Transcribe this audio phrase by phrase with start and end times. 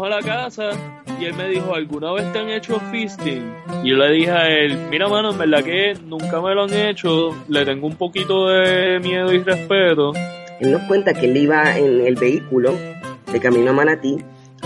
[0.00, 0.70] Llegamos a la casa
[1.20, 3.52] y él me dijo, ¿alguna vez te han hecho fisting?
[3.82, 6.72] Y yo le dije a él, mira mano, en verdad que nunca me lo han
[6.72, 10.12] hecho, le tengo un poquito de miedo y respeto.
[10.58, 12.74] Él nos cuenta que él iba en el vehículo
[13.30, 14.16] de camino a Manatí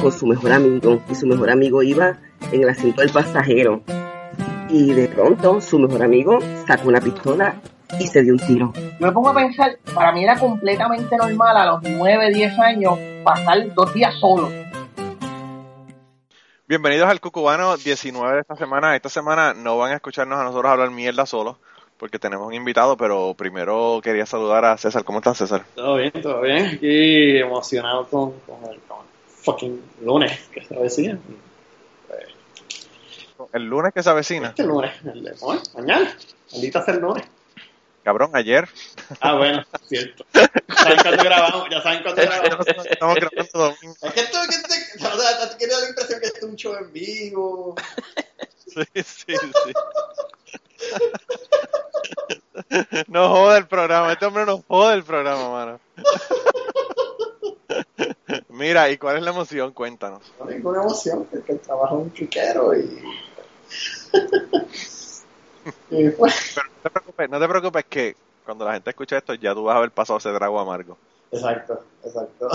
[0.00, 2.16] con su mejor amigo y su mejor amigo iba
[2.52, 3.82] en el asiento del pasajero.
[4.68, 7.56] Y de pronto su mejor amigo sacó una pistola
[7.98, 8.72] y se dio un tiro.
[8.74, 12.98] Yo me pongo a pensar, para mí era completamente normal a los 9, 10 años
[13.24, 14.63] pasar dos días solo.
[16.66, 18.96] Bienvenidos al Cucubano 19 de esta semana.
[18.96, 21.58] Esta semana no van a escucharnos a nosotros hablar mierda solo,
[21.98, 25.04] porque tenemos un invitado, pero primero quería saludar a César.
[25.04, 25.66] ¿Cómo estás, César?
[25.74, 26.64] Todo bien, todo bien.
[26.64, 31.18] Aquí emocionado con, con, el, con el fucking lunes que se avecina.
[33.52, 34.48] El lunes que se avecina.
[34.48, 36.16] Este lunes, el hoy, mañana.
[36.50, 37.26] Maldita sea el lunes.
[38.04, 38.68] Cabrón, ayer.
[39.20, 40.26] Ah, bueno, cierto.
[40.68, 42.66] Ya saben cuándo grabamos, ya saben cuándo grabamos.
[42.90, 43.96] Estamos grabando domingo.
[44.02, 46.56] Es que esto, que este, o sea, te dar la impresión que esto es un
[46.56, 47.74] show en vivo.
[48.66, 49.72] Sí, sí, sí.
[53.08, 55.80] No jode el programa, este hombre no jode el programa, mano.
[58.48, 59.72] Mira, ¿y cuál es la emoción?
[59.72, 60.22] Cuéntanos.
[60.38, 63.02] No ninguna emoción, porque el trabajo es un chiquero y...
[65.90, 69.34] y pues, Pero no te preocupes, no te preocupes que cuando la gente escuche esto
[69.34, 70.96] ya tú vas a haber pasado ese trago amargo.
[71.30, 72.48] exacto, exacto.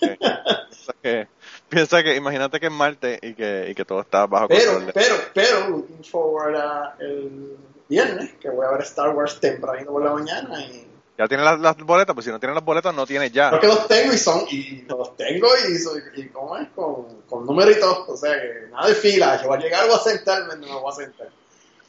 [0.00, 1.28] Eh, piensa que,
[1.68, 4.92] piensa que, imagínate que es martes y que, y que todo está bajo Pero, control.
[4.94, 7.56] pero, pero, looking forward a el
[7.88, 10.86] viernes, que voy a ver Star Wars tempranito por la mañana y
[11.18, 13.48] Ya tienes las, las boletas, pues si no tienes las boletas no tienes ya.
[13.50, 17.22] creo que los tengo y son, y los tengo y soy, y cómo es, con,
[17.28, 20.56] con numeritos, o sea que nada de fila, yo voy a llegar, voy a sentarme,
[20.56, 21.28] no me voy a sentar.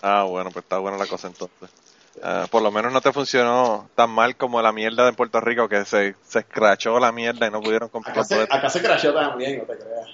[0.01, 1.69] Ah, bueno, pues está buena la cosa entonces.
[2.23, 5.69] Ah, por lo menos no te funcionó tan mal como la mierda de Puerto Rico
[5.69, 9.13] que se, se escrachó la mierda y no pudieron comprar Acá se, acá se crasheó
[9.13, 10.09] también, no te creas.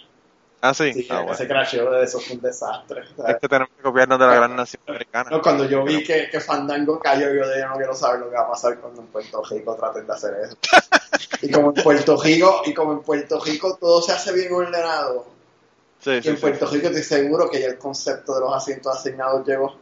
[0.60, 0.94] Ah, sí.
[0.94, 1.36] Sí, Ah, bueno.
[1.36, 3.04] se crasheó, eso fue un desastre.
[3.28, 5.30] Es que tenemos que copiarnos de la gran nación americana.
[5.30, 8.36] No, cuando yo vi que, que Fandango cayó, yo dije, no quiero saber lo que
[8.36, 10.58] va a pasar cuando en Puerto Rico traten de hacer eso.
[11.42, 15.26] y como en Puerto Rico, y como en Puerto Rico todo se hace bien ordenado,
[16.04, 16.40] Sí, y sí, en.
[16.40, 19.76] Puerto Rico estoy seguro que ya el concepto de los asientos asignados llegó.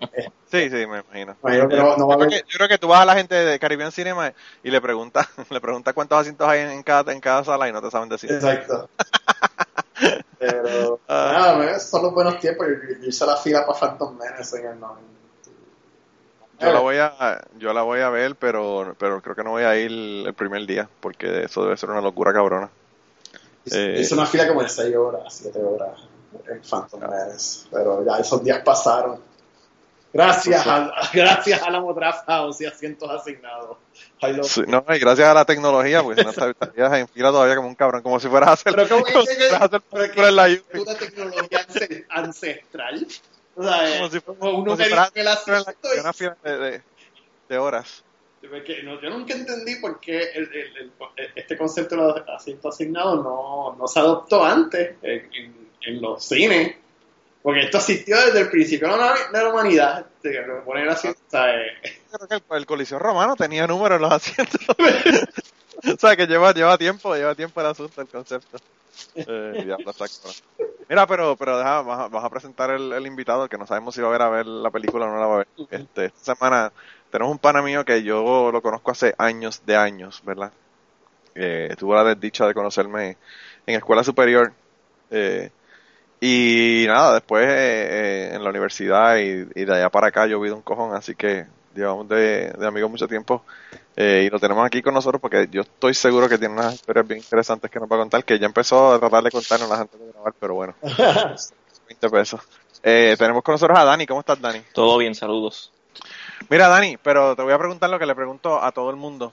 [0.48, 1.34] Sí, sí, me imagino.
[1.42, 3.04] Imagino que no, no va a Yo creo, que, yo creo que tú vas a
[3.04, 7.12] la gente de Caribbean Cinema y le preguntas le preguntas cuántos asientos hay en cada,
[7.12, 8.30] en cada sala y no te saben decir.
[8.30, 8.88] Exacto.
[10.38, 11.54] Pero, Ah.
[11.56, 12.66] nada, son los buenos tiempos.
[12.66, 15.02] Yo, yo hice la fila para Phantom Menace en el 90.
[16.60, 19.64] Yo la voy a yo la voy a ver, pero pero creo que no voy
[19.64, 19.90] a ir
[20.26, 22.70] el primer día porque eso debe ser una locura cabrona.
[23.70, 23.96] Eh.
[24.00, 25.98] hice una fila como de 6 horas, 7 horas
[26.48, 27.66] en Phantom Menace.
[27.70, 29.20] Pero ya esos días pasaron.
[30.12, 33.76] Gracias a, gracias a la Modraft House y asientos asignados.
[34.44, 37.68] Sí, no, y gracias a la tecnología, porque si no estarías en fila todavía como
[37.68, 39.82] un cabrón, como si fueras a hacer, Pero como como si que- fueras a hacer
[39.90, 40.82] pero que- en la YouTube.
[40.82, 43.06] una tecnología ance- ancestral.
[43.56, 45.88] O sea, Como si- como como uno si que fueras dice el a hacer asiento
[45.94, 46.82] y- una fila de, de-
[47.48, 48.02] de horas.
[48.40, 50.76] Que no- yo nunca entendí por qué el- el-
[51.16, 56.00] el- este concepto de los asientos asignados no, no se adoptó antes en, en- en
[56.02, 56.76] los cines.
[57.42, 60.00] Porque esto existió desde el principio de la, de la humanidad.
[60.16, 61.72] este, que lo ponen así, o sea, eh,
[62.10, 64.60] Creo que el, Coliseo Romano tenía números en los asientos.
[65.94, 68.58] o sea, que lleva, lleva tiempo, lleva tiempo el asunto, el concepto.
[69.14, 69.76] Eh.
[70.88, 73.94] Mira, pero, pero deja, vas, a, vas a presentar el, el invitado, que no sabemos
[73.94, 75.48] si va a ver a ver la película o no la va a ver.
[75.70, 76.72] Este, esta semana
[77.10, 80.52] tenemos un pana mío que yo lo conozco hace años de años, ¿verdad?
[81.34, 83.16] Eh, tuvo la desdicha de conocerme
[83.66, 84.52] en escuela superior.
[85.10, 85.50] Eh,
[86.20, 90.36] y nada, después eh, eh, en la universidad y, y de allá para acá yo
[90.36, 93.42] he vivido un cojón, así que llevamos de, de amigos mucho tiempo
[93.96, 97.06] eh, y lo tenemos aquí con nosotros porque yo estoy seguro que tiene unas historias
[97.06, 100.00] bien interesantes que nos va a contar, que ya empezó a tratar de contarnos antes
[100.00, 100.74] de grabar, pero bueno,
[101.88, 102.40] 20 pesos.
[102.82, 104.60] Eh, tenemos con nosotros a Dani, ¿cómo estás Dani?
[104.72, 105.72] Todo bien, saludos.
[106.48, 109.32] Mira Dani, pero te voy a preguntar lo que le pregunto a todo el mundo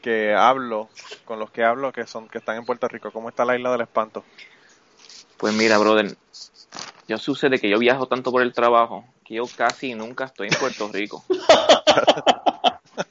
[0.00, 0.88] que hablo,
[1.24, 3.70] con los que hablo que son que están en Puerto Rico, ¿cómo está la isla
[3.72, 4.24] del espanto?
[5.36, 6.16] Pues mira, brother,
[7.08, 10.58] yo sucede que yo viajo tanto por el trabajo que yo casi nunca estoy en
[10.58, 11.24] Puerto Rico.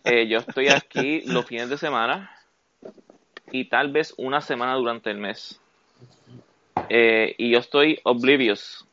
[0.04, 2.32] Eh, yo estoy aquí los fines de semana
[3.52, 5.60] y tal vez una semana durante el mes.
[6.90, 8.86] Eh, y yo estoy oblivious.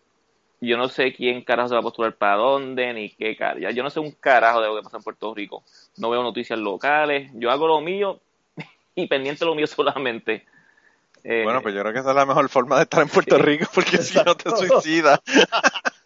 [0.66, 3.70] Yo no sé quién carajo se va a postular para dónde, ni qué carajo.
[3.70, 5.62] Yo no sé un carajo de lo que pasa en Puerto Rico.
[5.98, 7.30] No veo noticias locales.
[7.34, 8.20] Yo hago lo mío
[8.94, 10.44] y pendiente de lo mío solamente.
[11.24, 13.38] Eh, Bueno, pues yo creo que esa es la mejor forma de estar en Puerto
[13.38, 15.20] Rico porque si no te suicidas.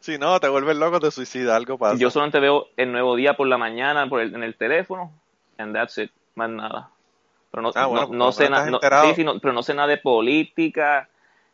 [0.00, 1.98] si no, te vuelves loco, te suicidas, algo pasa.
[1.98, 5.12] Yo solamente veo el nuevo día por la mañana por el- en el teléfono,
[5.58, 6.90] and that's it, más nada.
[7.50, 9.08] Pero no, Ah, bueno, no, no lo sé nada, estás no, enterado.
[9.08, 11.08] sí, sí, no, pero no sé nada de política,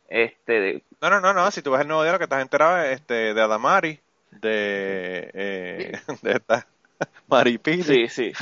[0.08, 1.50] este, de- No, no, no, no.
[1.50, 3.98] Si tú ves el nuevo día, lo que estás enterado es este, de Adamari,
[4.30, 6.66] de, eh, de esta
[7.28, 7.82] Maripili.
[7.82, 8.32] sí, sí.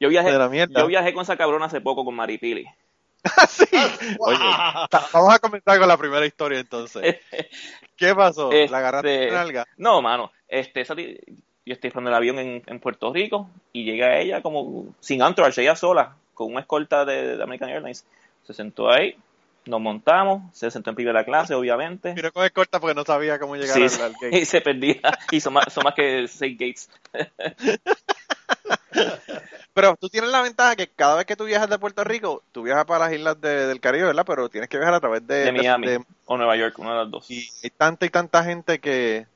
[0.00, 0.80] Yo viajé, De la mierda.
[0.80, 2.66] yo viajé con esa cabrona hace poco con Maripili.
[3.48, 3.64] sí.
[4.20, 4.38] Oye,
[5.12, 7.16] vamos a comenzar con la primera historia entonces.
[7.96, 8.52] ¿Qué pasó?
[8.52, 9.66] Este- ¿La agarraste de nalga?
[9.76, 14.18] No, mano, este, esa yo estoy esperando el avión en, en Puerto Rico y llega
[14.18, 18.04] ella como sin entourage, ella sola, con una escolta de, de American Airlines.
[18.46, 19.16] Se sentó ahí,
[19.66, 22.12] nos montamos, se sentó en primera clase, obviamente.
[22.14, 24.38] Miró con corta porque no sabía cómo llegar Sí, al, al gate.
[24.38, 25.00] y se perdía.
[25.30, 26.90] Y son más, son más que seis gates.
[29.72, 32.62] Pero tú tienes la ventaja que cada vez que tú viajas de Puerto Rico, tú
[32.62, 34.24] viajas para las islas de- del Caribe, ¿verdad?
[34.26, 36.96] Pero tienes que viajar a través de, De Miami de- o Nueva York, una de
[36.98, 37.28] las dos.
[37.30, 39.26] y hay tanta y tanta gente que,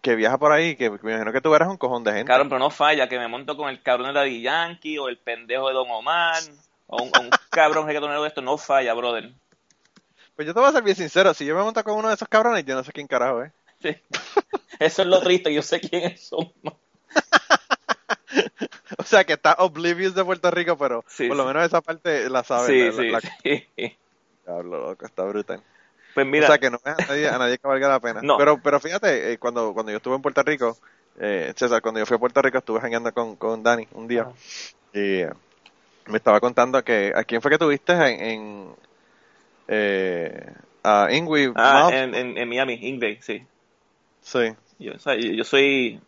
[0.00, 2.26] que viaja por ahí que me imagino que tú eres un cojón de gente.
[2.28, 5.18] Cabrón, pero no falla que me monto con el cabrón de Daddy Yankee o el
[5.18, 6.40] pendejo de Don Omar
[6.86, 8.40] o un, o un cabrón reggaetonero de esto.
[8.40, 9.32] No falla, brother.
[10.36, 12.14] Pues yo te voy a ser bien sincero, si yo me monto con uno de
[12.14, 13.52] esos cabrones, yo no sé quién carajo es.
[13.80, 13.96] Sí.
[14.78, 16.52] Eso es lo triste, yo sé quiénes son.
[18.98, 21.46] O sea, que está oblivious de Puerto Rico, pero Sí, por lo sí.
[21.48, 22.66] menos esa parte la sabes.
[22.66, 23.68] Sí, la- sí, la- sí.
[24.46, 25.62] Diablo, loco, está brutal.
[26.14, 28.20] Pues mira, o sea, que no es a nadie, a nadie que valga la pena.
[28.22, 28.36] No.
[28.36, 30.76] Pero, pero fíjate, eh, cuando, cuando yo estuve en Puerto Rico,
[31.18, 34.28] eh, César, cuando yo fui a Puerto Rico estuve jangueando con, con Dani un día.
[34.92, 35.30] Y eh,
[36.06, 38.76] me estaba contando que, ¿a quién fue que tuviste en, en
[39.68, 43.42] eh, a Ingrid ah, en, en, en Miami, Ingve, sí.
[44.22, 44.52] Sí.
[44.78, 46.00] Yo, o sea, yo- yo soy.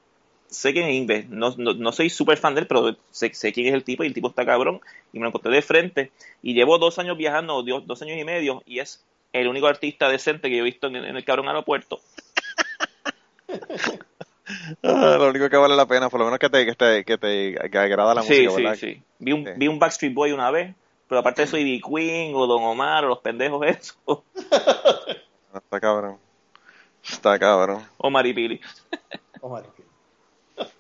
[0.49, 1.27] Sé quién es Ingve.
[1.29, 4.05] No, no, no soy súper fan de él, pero sé, sé quién es el tipo
[4.05, 4.81] y el tipo está cabrón.
[5.13, 6.13] Y me lo encontré de frente.
[6.43, 10.09] Y llevo dos años viajando, dos, dos años y medio, y es el único artista
[10.09, 12.01] decente que yo he visto en, en el cabrón aeropuerto.
[14.83, 17.17] Ah, lo único que vale la pena, por lo menos que te, que te, que
[17.19, 18.77] te que agrada la sí, música, sí, ¿verdad?
[18.79, 19.03] sí.
[19.19, 19.51] Vi un, Sí.
[19.57, 20.75] vi un Backstreet Boy una vez,
[21.09, 23.97] pero aparte de eso, Ivy Queen o Don Omar o los pendejos esos,
[25.55, 26.19] Está cabrón.
[27.03, 27.83] Está cabrón.
[27.99, 28.61] o Maripili.
[29.41, 29.73] Oh, marica.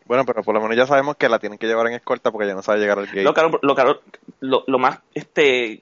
[0.06, 2.47] Bueno, pero por lo menos ya sabemos que la tienen que llevar en escolta porque
[2.47, 3.23] ya no sabe llegar al gate.
[3.23, 4.00] Lo, cabrón- lo, cabrón-
[4.41, 5.81] lo, lo más este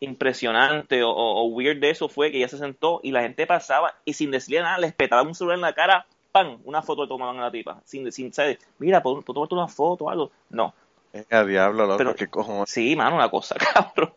[0.00, 3.46] impresionante o, o- o weird de eso fue que ella se sentó y la gente
[3.46, 6.58] pasaba y sin decirle nada les petaba un celular en la cara, ¡pam!
[6.64, 7.80] Una foto le tomaban a la tipa.
[7.84, 8.58] Sin, sin ¿sabes?
[8.78, 10.30] Mira, ¿puedo, puedo tomarte una foto o algo?
[10.50, 10.72] No.
[11.12, 12.70] Eh, a diablo, loco, Pero- qué cojones.
[12.70, 14.12] Sí, mano, una cosa, cabrón.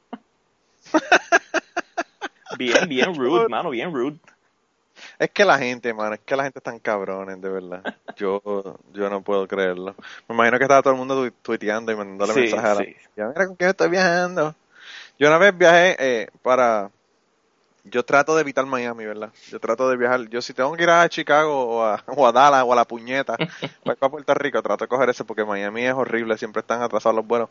[2.57, 4.17] bien, bien rude, mano, bien rude.
[5.17, 7.95] Es que la gente, mano, es que la gente es tan cabrones, de verdad.
[8.17, 8.41] Yo,
[8.93, 9.95] yo no puedo creerlo.
[10.27, 12.81] Me imagino que estaba todo el mundo tu- tuiteando y mandándole Sí, mensajes a la
[12.83, 12.95] sí.
[13.15, 14.55] Mira con quién estoy viajando.
[15.17, 16.89] Yo una vez viajé eh, para...
[17.83, 19.31] Yo trato de evitar Miami, ¿verdad?
[19.49, 20.29] Yo trato de viajar.
[20.29, 22.85] Yo si tengo que ir a Chicago o a, o a Dallas o a La
[22.85, 23.35] Puñeta,
[23.85, 27.15] o a Puerto Rico, trato de coger ese porque Miami es horrible, siempre están atrasados
[27.15, 27.49] los vuelos.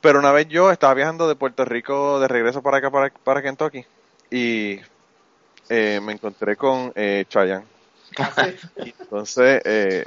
[0.00, 3.42] Pero una vez yo estaba viajando de Puerto Rico de regreso para acá, para, para
[3.42, 3.84] Kentucky,
[4.30, 4.80] y
[5.68, 7.66] eh, me encontré con eh, Chayanne.
[8.84, 10.06] Y entonces, eh,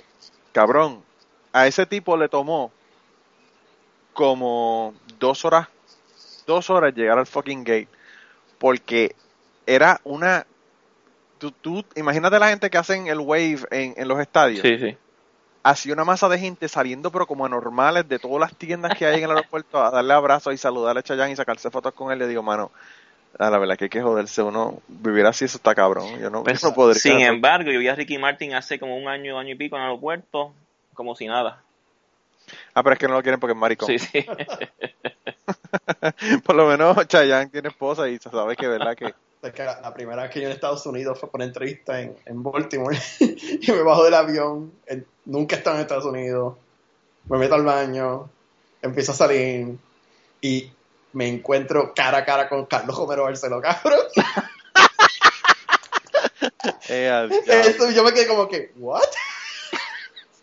[0.52, 1.04] cabrón,
[1.52, 2.72] a ese tipo le tomó
[4.14, 5.68] como dos horas,
[6.46, 7.90] dos horas llegar al fucking gate,
[8.60, 9.16] porque
[9.66, 10.46] era una,
[11.40, 14.98] tú, tú, imagínate la gente que hacen el wave en, en los estadios, Sí, sí.
[15.64, 19.18] así una masa de gente saliendo pero como anormales de todas las tiendas que hay
[19.20, 22.20] en el aeropuerto a darle abrazos y saludarle a Chayanne y sacarse fotos con él,
[22.20, 22.72] le digo, mano,
[23.38, 26.44] a la verdad que hay que joderse uno, vivir así eso está cabrón, yo no,
[26.44, 27.00] Pues, yo no podría.
[27.00, 29.76] sin hacer- embargo, yo vi a Ricky Martin hace como un año, año y pico
[29.76, 30.54] en el aeropuerto,
[30.94, 31.64] como si nada.
[32.74, 33.88] Ah, pero es que no lo quieren porque es maricón.
[33.88, 34.26] Sí, sí.
[36.46, 39.80] Por lo menos Chayanne tiene esposa y se sabe que verdad que Es que la,
[39.80, 42.98] la primera vez que yo en Estados Unidos fue por una entrevista en, en Baltimore
[43.20, 44.74] y me bajo del avión,
[45.26, 46.56] nunca he estado en Estados Unidos,
[47.30, 48.30] me meto al baño,
[48.82, 49.78] empiezo a salir
[50.42, 50.70] y
[51.14, 54.00] me encuentro cara a cara con Carlos Romero Barceló, cabrón.
[56.90, 59.02] Eh, Eso, yo me quedé como que, ¿what?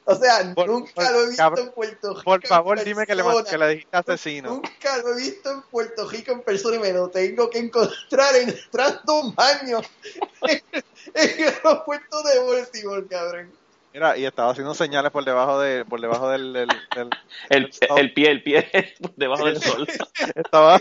[0.09, 2.23] O sea, Por- nunca por- lo he visto cabrón, en Puerto Rico.
[2.23, 3.51] Por en favor, dime que le, persona.
[3.51, 4.49] que le dijiste asesino.
[4.51, 8.37] Nunca lo he visto en Puerto Rico en persona y me lo tengo que encontrar
[8.37, 9.81] entrando un baño
[10.43, 10.63] en,
[11.15, 13.53] en el aeropuerto de Baltimore, cabrón.
[13.93, 17.11] Mira, y estaba haciendo señales por debajo de por debajo del, del- del-
[17.49, 18.71] El, el pie, el pie
[19.17, 19.89] debajo del sol.
[20.37, 20.79] estaba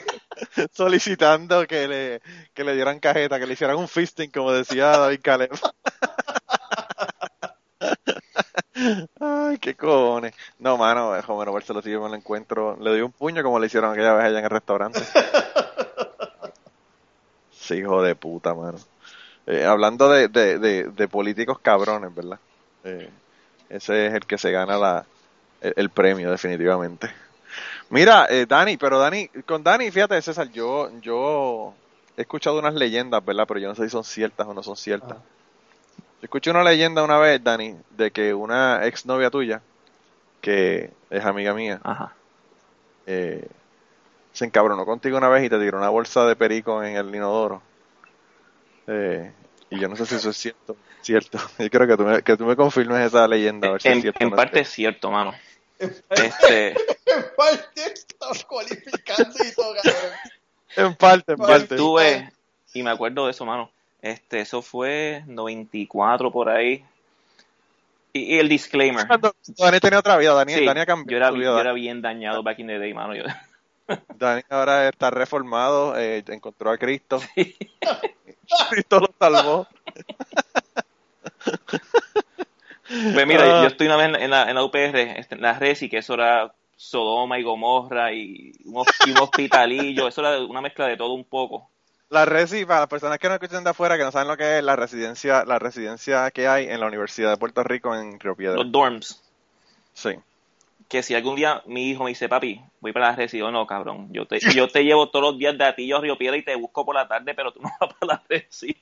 [0.73, 2.21] solicitando que le
[2.53, 5.51] que le dieran cajeta, que le hicieran un fisting como decía David Caleb.
[9.19, 10.33] Ay, qué cojones.
[10.59, 13.67] No, mano, Homero Barceló si yo me lo encuentro, le doy un puño como le
[13.67, 14.99] hicieron aquella vez allá en el restaurante.
[17.49, 18.77] Sí, hijo de puta, mano.
[19.45, 22.41] Eh, hablando de, de, de, de políticos cabrones, ¿verdad?
[22.83, 23.19] Eh,
[23.69, 25.09] ese es el que se gana la,
[25.61, 27.09] el, el premio, definitivamente.
[27.89, 31.81] Mira, eh, Dani, pero Dani, con Dani, fíjate, César, yo, yo
[32.17, 33.45] he escuchado unas leyendas, ¿verdad?
[33.47, 35.19] Pero yo no sé si son ciertas o no son ciertas.
[35.19, 35.25] Yo
[36.25, 39.61] escuché una leyenda una vez, Dani, de que una exnovia tuya,
[40.41, 42.13] que es amiga mía, Ajá.
[43.07, 43.47] eh,
[44.33, 47.61] se encabronó contigo una vez y te tiró una bolsa de perico en el inodoro.
[48.87, 49.31] Eh,
[49.69, 50.75] y yo no sé si eso es cierto.
[51.01, 51.37] Cierto.
[51.59, 53.67] Yo creo que tú me, que tú me confirmes esa leyenda.
[53.67, 54.19] A ver si es En, cierto.
[54.19, 55.33] o en no parte es cierto, mano.
[55.77, 56.69] Este,
[57.05, 59.75] En parte estás cualificando y todo.
[60.75, 61.75] En parte, en Yo parte.
[61.75, 62.31] estuve,
[62.73, 63.69] y me acuerdo de eso, mano.
[64.05, 66.85] Este, eso fue 94 por ahí.
[68.13, 69.07] Y, y el disclaimer.
[69.07, 72.59] Cuando Dani tenía otra vida, Dani, Sí, Dani cambiado yo era, yo bien dañado back
[72.59, 73.15] in the day, mano.
[73.15, 73.23] Yo-
[74.15, 77.19] Dani ahora está reformado, eh, encontró a Cristo.
[78.69, 79.67] Cristo lo salvó.
[82.87, 83.61] Pues mira, Ah.
[83.63, 86.13] yo estoy una vez en la, en la UPR, este, en la Resi, que eso
[86.13, 90.95] era Sodoma y Gomorra y un, hos- y un hospitalillo, eso era una mezcla de
[90.95, 91.71] todo un poco.
[92.09, 94.59] La resi, para las personas que no escuchan de afuera, que no saben lo que
[94.59, 98.35] es la residencia, la residencia que hay en la Universidad de Puerto Rico en Río
[98.35, 98.55] Piedra.
[98.57, 99.23] Los dorms.
[99.93, 100.11] Sí.
[100.87, 103.65] Que si algún día mi hijo me dice, papi, voy para la Resi, yo no,
[103.65, 106.43] cabrón, yo te, yo te llevo todos los días de Atillo a Río Piedra y
[106.43, 108.75] te busco por la tarde, pero tú no vas para la Resi.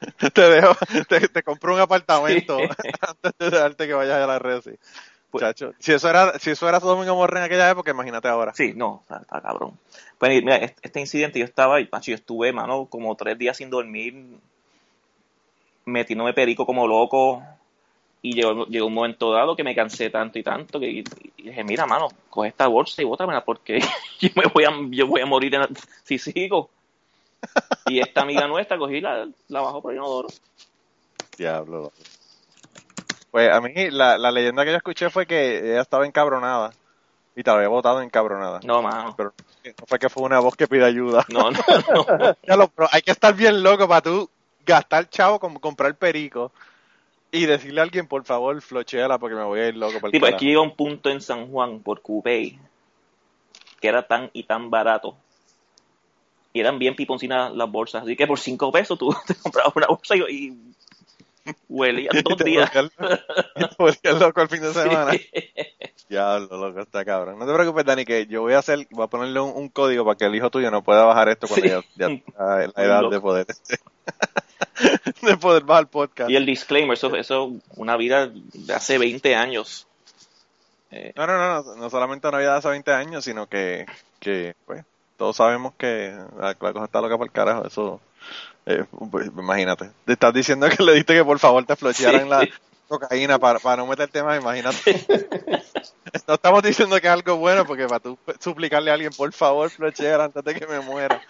[0.32, 0.76] Te dejo,
[1.08, 2.68] te, te compro un apartamento Sí.
[3.00, 4.78] antes de dejarte que vayas a la resi.
[5.30, 8.28] Pues- Chacho, si eso era, si eso era Sodoma y Gomorra en aquella época, imagínate
[8.28, 8.54] ahora.
[8.54, 9.78] Sí, no, está, está cabrón.
[10.18, 13.68] Pues mira, este, incidente yo estaba, y, macho, yo estuve, mano, como tres días sin
[13.70, 14.14] dormir,
[15.84, 17.42] metiéndome perico como loco,
[18.20, 21.04] y llegó, llegó un momento dado que me cansé tanto y tanto, que y-
[21.36, 23.78] y dije, mira, mano, coge esta bolsa y bótamela, porque
[24.20, 25.68] yo me voy a, yo voy a morir en-
[26.04, 26.70] si sigo.
[27.86, 30.28] Y esta amiga nuestra cogí la, la bajó por el inodoro.
[31.38, 31.92] Diablo.
[33.30, 36.72] Pues a mí la, la leyenda que yo escuché fue que ella estaba encabronada
[37.36, 38.60] y te había botado encabronada.
[38.64, 39.14] No, mano.
[39.16, 39.32] Pero
[39.64, 41.24] no fue que fue una voz que pide ayuda.
[41.28, 41.58] No, no,
[41.94, 42.34] no.
[42.46, 44.30] Ya lo- pero hay que estar bien loco para tú
[44.64, 46.52] gastar chavo como comprar perico
[47.30, 50.00] y decirle a alguien, por favor, flocheala porque me voy a ir loco.
[50.00, 52.58] Por Tipo, es que llega un punto en San Juan por Coupé
[53.80, 55.16] que era tan y tan barato.
[56.52, 58.02] Y eran bien piponcinas las bolsas.
[58.02, 60.74] Así que por cinco pesos tú te comprabas una bolsa y, y
[61.68, 62.70] huelía dos días.
[63.56, 65.12] Y te volvías loco el fin de semana.
[65.12, 65.30] Sí.
[66.08, 67.38] Diablo, loco, está cabrón.
[67.38, 70.04] No te preocupes, Dani, que yo voy a hacer, voy a ponerle un, un código
[70.04, 71.70] para que el hijo tuyo no pueda bajar esto cuando Sí.
[71.96, 72.06] ya, ya
[72.64, 73.46] en la edad de poder
[75.22, 76.30] de poder bajar podcast.
[76.30, 79.86] Y el disclaimer, eso eso una vida de hace 20 años.
[80.90, 83.84] Eh, No, no, no, no, no solamente una vida de hace 20 años, sino que,
[84.20, 84.84] que pues,
[85.18, 88.00] todos sabemos que la, la cosa está loca por el carajo, eso,
[88.68, 89.90] eh, pues, imagínate.
[90.04, 92.28] Te estás diciendo que le diste que por favor te flochearan Sí.
[92.28, 92.48] la
[92.86, 94.78] cocaína para, para no meter temas, imagínate.
[96.26, 99.70] no estamos diciendo que es algo bueno, porque para tú suplicarle a alguien, por favor,
[99.70, 101.22] flochear antes de que me muera.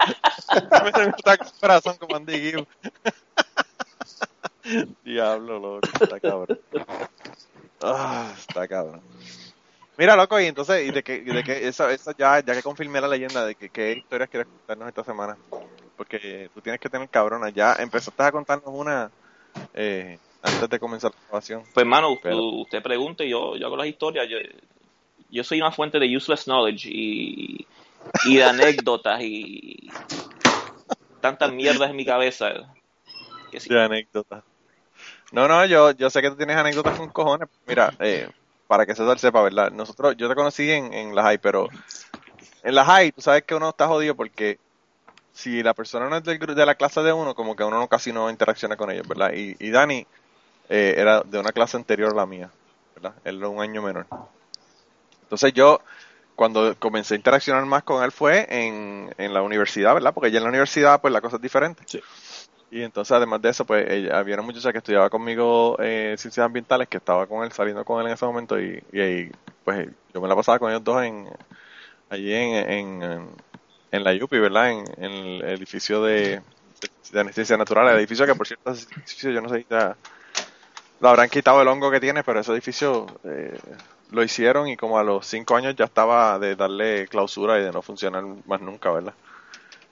[0.83, 1.15] me el
[1.61, 2.67] corazón como Andy Gibb.
[5.05, 6.61] Diablo, loco, está cabrón.
[7.83, 9.01] Ah, está cabrón.
[9.97, 12.63] Mira, loco, y entonces, ¿y de qué, y de qué eso, eso ya, ya que
[12.63, 15.37] confirmé la leyenda de que qué historias quieres contarnos esta semana?
[15.99, 17.51] Porque tú tienes que tener cabrona.
[17.51, 19.11] Ya empezaste a contarnos una
[19.75, 21.63] eh, antes de comenzar la grabación.
[21.75, 24.27] pues, hermano, tú- usted pregunta y yo, yo hago las historias.
[24.29, 24.39] Yo,
[25.29, 27.67] yo soy una fuente de useless knowledge y,
[28.25, 29.91] y de anécdotas y
[31.21, 32.53] tantas mierdas en mi cabeza.
[33.51, 33.69] Que sí.
[33.69, 34.45] De anécdotas.
[35.33, 37.49] No, no, yo, yo sé que tú tienes anécdotas con cojones.
[37.67, 38.29] Mira, eh,
[38.67, 39.71] para que César sepa, ¿verdad?
[39.73, 41.69] Nosotros, yo te conocí en, en la high, pero
[42.63, 44.59] en la high tú sabes que uno está jodido porque
[45.39, 47.89] si la persona no es del, de la clase de uno, como que uno no,
[47.89, 49.33] casi no interacciona con ellos, ¿verdad?
[49.35, 50.07] Y, y Dani
[50.69, 52.51] eh, era de una clase anterior a la mía,
[52.97, 53.15] ¿verdad?
[53.25, 54.07] Él era un año menor.
[55.23, 55.81] Entonces yo,
[56.35, 60.15] cuando comencé a interaccionar más con él fue en, en la universidad, ¿verdad?
[60.15, 61.83] Porque ya en la universidad, pues la cosa es diferente.
[61.87, 62.01] Sí.
[62.71, 66.47] Y entonces, además de eso, pues ella- había una muchacha que estudiaba conmigo eh, ciencias
[66.47, 69.31] ambientales, que estaba con él, saliendo con él en ese momento, y, y
[69.65, 71.29] pues yo me la pasaba con ellos dos en
[72.11, 73.31] allí en, en, en,
[73.91, 74.71] en la Yupi, ¿verdad?
[74.71, 76.43] En, en el edificio de,
[77.13, 79.97] de anestesia natural, el edificio que, por cierto, ese edificio, yo no sé, ya
[81.01, 83.59] lo habrán quitado el hongo que tiene, pero ese edificio eh,
[84.11, 87.73] lo hicieron y como a los cinco años ya estaba de darle clausura y de
[87.73, 89.15] no funcionar más nunca, ¿verdad?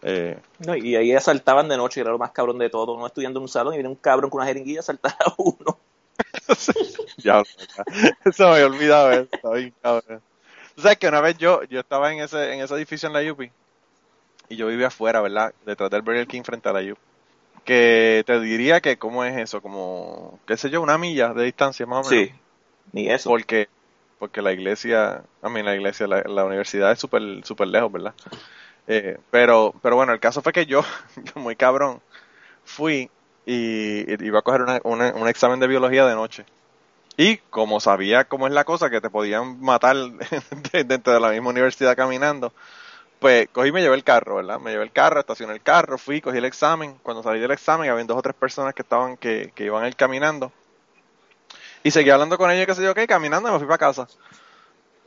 [0.02, 2.94] Eh, No, y ahí asaltaban de noche, era lo más cabrón de todo.
[2.94, 5.34] Uno estudiando en un salón y viene un cabrón con una jeringuilla a asaltar a
[5.38, 5.78] uno.
[7.18, 7.42] ya,
[8.24, 10.22] eso me había olvidado, eso, bien cabrón.
[10.74, 13.22] Tú sabes que una vez yo, yo estaba en ese, en ese edificio en la
[13.22, 13.50] Yupi
[14.48, 15.52] y yo vivía afuera, ¿verdad?
[15.64, 17.00] Detrás del Burger King frente a la Yupi.
[17.64, 19.60] Que te diría que, ¿cómo es eso?
[19.60, 22.28] Como, qué sé yo, una milla de distancia más o menos.
[22.28, 22.34] Sí,
[22.92, 23.28] ni eso.
[23.28, 23.68] Porque
[24.18, 28.14] porque la iglesia, a mí la iglesia, la, la universidad es súper super lejos, ¿verdad?
[28.86, 30.82] Eh, pero, pero bueno, el caso fue que yo,
[31.34, 32.00] muy cabrón,
[32.64, 33.10] fui
[33.44, 36.44] y, iba a coger una- una- un examen de biología de noche.
[37.18, 39.96] Y como sabía cómo es la cosa, que te podían matar
[40.72, 42.52] de- dentro de la misma universidad caminando,
[43.18, 44.60] pues cogí y me llevé el carro, ¿verdad?
[44.60, 46.96] Me llevé el carro, estacioné el carro, fui, cogí el examen.
[47.02, 49.88] Cuando salí del examen, había dos o tres personas que estaban, que, que iban a
[49.88, 50.52] ir caminando.
[51.82, 53.78] Y seguí hablando con ellos, y qué sé yo, qué, caminando y me fui para
[53.78, 54.08] casa.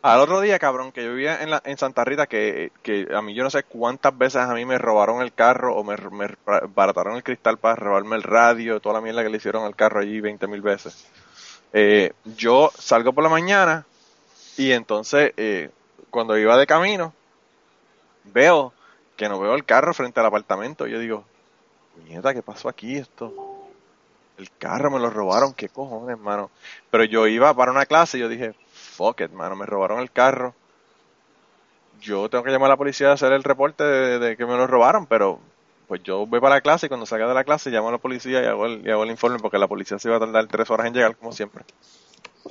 [0.01, 3.21] Al otro día, cabrón, que yo vivía en, la, en Santa Rita, que, que a
[3.21, 6.29] mí yo no sé cuántas veces a mí me robaron el carro o me, me
[6.73, 9.99] barataron el cristal para robarme el radio, toda la mierda que le hicieron al carro
[9.99, 11.05] allí 20 mil veces.
[11.73, 13.85] Eh, yo salgo por la mañana
[14.55, 15.69] y entonces eh,
[16.09, 17.13] cuando iba de camino
[18.33, 18.74] veo
[19.17, 20.88] que no veo el carro frente al apartamento.
[20.88, 21.25] Yo digo,
[21.95, 23.33] puñeta, ¿qué pasó aquí esto?
[24.38, 26.50] El carro me lo robaron, qué cojones, hermano.
[26.89, 30.12] Pero yo iba para una clase y yo dije, fuck it, mano, me robaron el
[30.12, 30.55] carro.
[32.00, 34.67] Yo tengo que llamar a la policía a hacer el reporte de, que me lo
[34.67, 35.41] robaron, pero
[35.89, 37.98] pues yo voy para la clase y cuando salga de la clase llamo a la
[37.98, 40.69] policía y hago el, hago el informe porque la policía se va a tardar tres
[40.69, 41.65] horas en llegar como siempre.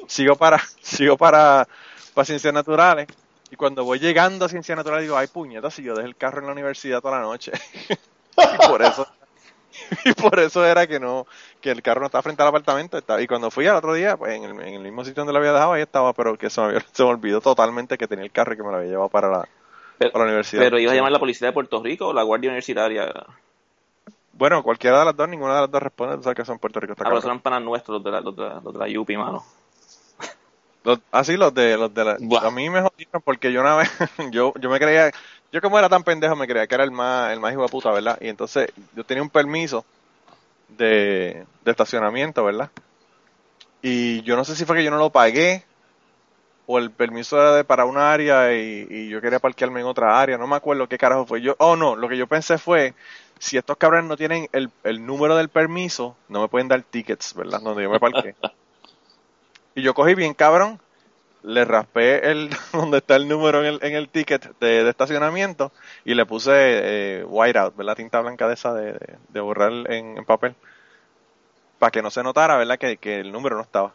[0.06, 1.66] Sigo para, sigo para,
[2.12, 3.06] para ciencias naturales
[3.50, 6.40] y cuando voy llegando a ciencias naturales digo, ay puñeta, si yo dejé el carro
[6.40, 7.52] en la universidad toda la noche.
[8.36, 9.06] y por eso,
[10.04, 11.26] y por eso era que no,
[11.60, 12.98] que el carro no estaba frente al apartamento.
[12.98, 15.32] estaba- y cuando fui al otro día, pues en el, en el mismo sitio donde
[15.32, 18.06] lo había dejado, ahí estaba, pero que se me, había- se me olvidó totalmente que
[18.08, 19.48] tenía el carro y que me lo había llevado para la,
[19.98, 20.62] Pero, para la universidad.
[20.62, 23.12] pero ibas a llamar a la policía de Puerto Rico o la Guardia Universitaria.
[24.32, 26.78] Bueno, cualquiera de las dos, ninguna de las dos responde, tú sabes que son Puerto
[26.78, 26.92] Rico.
[26.92, 28.88] Está Ah, pero son panas nuestros los de la, los de la, los de la
[28.88, 29.44] Yupi, mano.
[30.88, 32.12] Los- así los de los de la,
[32.46, 33.90] a mí me jodieron porque yo una vez
[34.32, 35.10] yo yo me creía
[35.52, 37.68] yo como era tan pendejo me creía que era el más el más hijo de
[37.68, 39.84] puta verdad y entonces yo tenía un permiso
[40.68, 42.72] de, de estacionamiento verdad
[43.82, 45.64] y yo no sé si fue que yo no lo pagué
[46.66, 50.20] o el permiso era de para una área y, y yo quería parquearme en otra
[50.20, 51.40] área no me acuerdo qué carajo fue.
[51.42, 52.94] Yo oh no lo que yo pensé fue
[53.38, 57.34] si estos cabrones no tienen el, el número del permiso no me pueden dar tickets
[57.34, 58.36] verdad donde yo me parqué
[59.78, 60.80] y yo cogí bien cabrón,
[61.42, 65.72] le raspé el donde está el número en el, en el ticket de, de estacionamiento
[66.04, 67.96] y le puse eh, whiteout, ¿verdad?
[67.96, 68.98] Tinta blanca de esa de,
[69.30, 70.56] de- borrar en, en papel.
[71.78, 72.78] Para que no se notara, ¿verdad?
[72.78, 73.94] Que, que el número no estaba.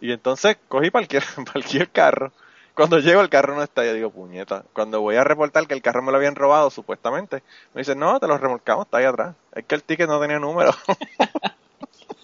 [0.00, 2.32] Y entonces cogí cualquier, cualquier carro.
[2.74, 4.64] Cuando llego el carro no está, yo digo, puñeta.
[4.74, 7.42] Cuando voy a reportar que el carro me lo habían robado, supuestamente,
[7.74, 9.36] me dicen, no, te lo remolcamos, está ahí atrás.
[9.54, 10.72] Es que el ticket no tenía número.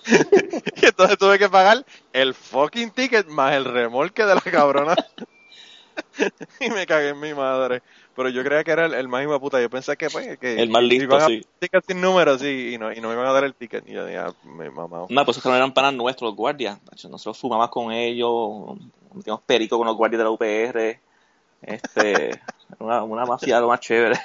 [0.82, 4.94] y entonces tuve que pagar el fucking ticket más el remolque de la cabrona.
[6.60, 7.82] y me cagué en mi madre.
[8.14, 9.60] Pero yo creía que era el, el más hijo de puta.
[9.60, 11.42] Yo pensé que, pues, que El más listo, sí.
[11.58, 13.86] ticket sin número, sí, y no, y no me iban a dar el ticket.
[13.86, 15.06] Y yo dije, ah, me mamado.
[15.10, 16.78] No, pues esos que no eran panas nuestros, los guardias.
[17.08, 18.78] Nosotros fumamos con ellos,
[19.14, 21.00] metíamos perico con los guardias de la UPR.
[21.62, 22.40] Este,
[22.78, 24.18] una, una mafia lo más chévere.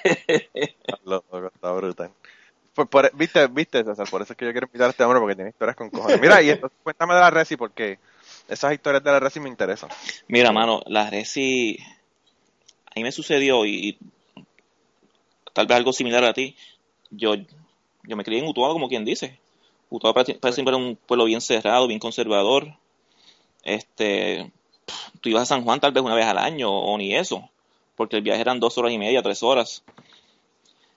[1.04, 2.12] Loco, está brutal.
[2.74, 5.20] Por- por- viste, viste, César, por eso es que yo quiero invitar a este hombre
[5.20, 6.22] porque tiene historias con cojones.
[6.22, 8.00] Mira, y entonces cuéntame de la Resi porque
[8.48, 9.90] esas historias de la Resi me interesan.
[10.28, 11.78] Mira, mano, la Resi,
[12.86, 13.98] a mí me sucedió y,
[15.54, 16.56] tal vez algo similar a ti.
[17.10, 17.36] Yo,
[18.04, 19.40] yo me crié en Utuado, como quien dice.
[19.90, 22.76] Utuado parece, siempre un pueblo bien cerrado, bien conservador.
[23.64, 24.52] Este,
[25.20, 27.50] tú ibas a San Juan tal vez una vez al año o ni eso,
[27.96, 29.84] porque el viaje eran dos horas y media, tres horas.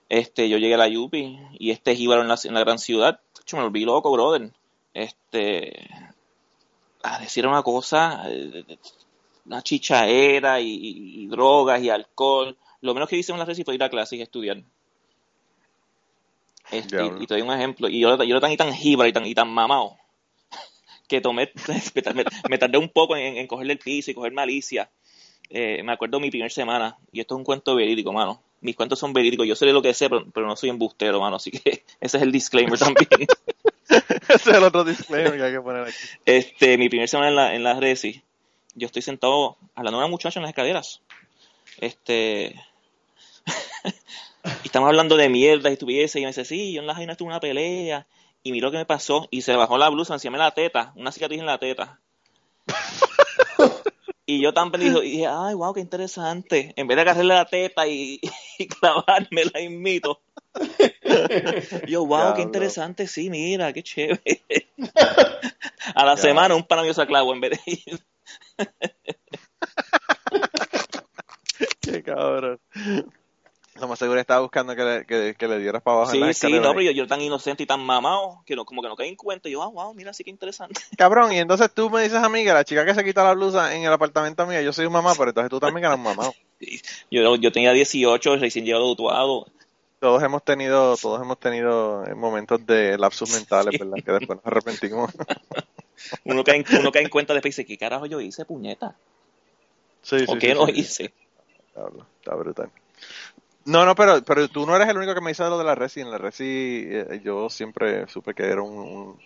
[0.09, 3.19] Este, yo llegué a la Yupi y este jíbaro en la, en la gran ciudad,
[3.45, 4.51] yo me volví loco, brother.
[4.93, 5.89] Este,
[7.03, 8.63] a decir una cosa, eh,
[9.45, 12.57] una chichaera y, y- y drogas y alcohol.
[12.81, 14.61] Lo menos que hice en la Resi fue ir a clase y estudiar.
[16.71, 17.87] Este, y, y te doy un ejemplo.
[17.89, 19.97] Y yo, yo era tan y tan jíbaro y tan, y tan mamado
[21.07, 21.51] que tomé,
[22.49, 24.89] me tardé un poco en, en cogerle el piso y coger malicia.
[25.49, 28.41] Eh, me acuerdo mi primer semana, y esto es un cuento verídico, mano.
[28.61, 31.35] Mis cuentos son verídicos, yo sé lo que sé, pero, pero no soy embustero, mano,
[31.35, 31.59] así que
[31.99, 33.07] ese es el disclaimer también.
[34.27, 35.95] Ese es el otro disclaimer que hay que poner aquí.
[36.25, 38.23] Este, mi primer semana en la, en la Resi,
[38.75, 41.01] yo estoy sentado hablando a una muchacha en las escaleras.
[41.79, 42.55] Este.
[44.63, 46.19] y estamos hablando de mierda y estuviese.
[46.19, 48.05] Y me dice, sí, yo en la Jaina tuve una pelea.
[48.43, 49.27] Y miró qué me pasó.
[49.31, 50.93] Y se bajó la blusa encima de la teta.
[50.95, 51.99] Una cicatriz en la teta.
[54.25, 55.03] Y yo tan pendijo.
[55.03, 56.73] Y dije, ay, wow, qué interesante.
[56.75, 58.19] En vez de agarrarle la teta y,
[58.57, 60.21] y clavármela, la invito.
[61.87, 64.43] Yo, wow, qué interesante, sí, mira, qué chévere.
[65.95, 66.21] A la Ya.
[66.21, 67.99] semana un pana mío se clavó en vez de ir.
[71.81, 72.59] Qué cabrón.
[73.77, 76.19] Lo más seguro estaba buscando que le, que, que le dieras para abajo en Sí,
[76.21, 76.63] las sí, escaleras.
[76.67, 79.09] no, pero yo, yo tan inocente y tan mamado que no, como que no caí
[79.09, 79.49] en cuenta.
[79.49, 80.79] Y yo, ah, wow, mira, sí que interesante.
[80.97, 83.33] Cabrón, y entonces tú me dices a mí que la chica que se quita la
[83.33, 86.03] blusa en el apartamento mío, yo soy un mamá, pero entonces tú también eras un
[86.03, 86.31] mamá.
[87.11, 89.45] Yo, yo tenía 18, recién llegado dutuado.
[89.99, 93.77] Todos hemos tenido, todos hemos tenido momentos de lapsus mentales, Sí.
[93.79, 94.03] ¿verdad?
[94.03, 95.11] Que después nos arrepentimos.
[96.23, 98.95] Uno cae, en, uno cae en cuenta después y dice, ¿qué carajo yo hice, puñeta?
[100.01, 100.71] Sí, sí, ¿O sí, qué sí, no sí.
[100.75, 101.13] hice?
[102.21, 102.69] Está brutal.
[103.65, 105.73] No, no, pero, pero tú no eres el único que me dice lo de la
[105.73, 105.99] Resi.
[105.99, 109.17] En la Resi eh, yo siempre supe que era un,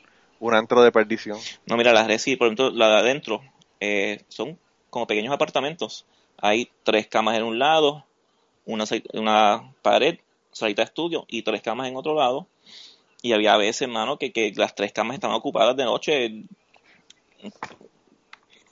[0.54, 1.38] antro de perdición.
[1.66, 3.42] No, mira, la Resi, por ejemplo, la de adentro,
[3.82, 4.58] eh, son
[4.90, 6.06] como pequeños apartamentos.
[6.38, 8.06] Hay tres camas en un lado,
[8.66, 10.20] una, una pared,
[10.54, 12.48] salita de estudio y tres camas en otro lado.
[13.22, 16.46] Y había veces, hermano, que, que las tres camas estaban ocupadas de noche.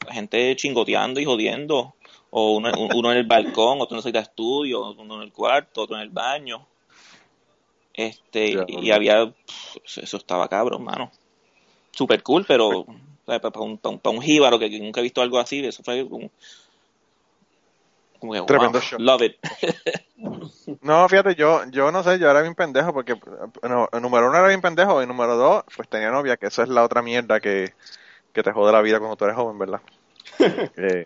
[0.09, 1.93] Gente chingoteando y jodiendo.
[2.29, 5.31] O uno, uno en el balcón, otro en la salita de estudio, uno en el
[5.31, 6.65] cuarto, otro en el baño.
[7.93, 8.65] Este, Ya.
[8.67, 11.11] y había, pff, eso estaba cabrón, mano.
[11.91, 12.85] Super cool, pero
[13.25, 15.83] para un, pa' un, pa' un jíbaro que, que nunca he visto algo así, eso
[15.83, 16.29] fue como,
[18.19, 18.99] como que, Tremendo wow, show.
[18.99, 19.35] love it.
[20.81, 23.15] No, fíjate, yo, yo no sé, yo era bien pendejo porque,
[23.63, 26.69] no, número uno era bien pendejo y número dos, pues tenía novia, que eso es
[26.69, 27.73] la otra mierda que,
[28.33, 29.81] que te jode la vida cuando tú eres joven, ¿verdad?
[30.77, 31.05] Eh,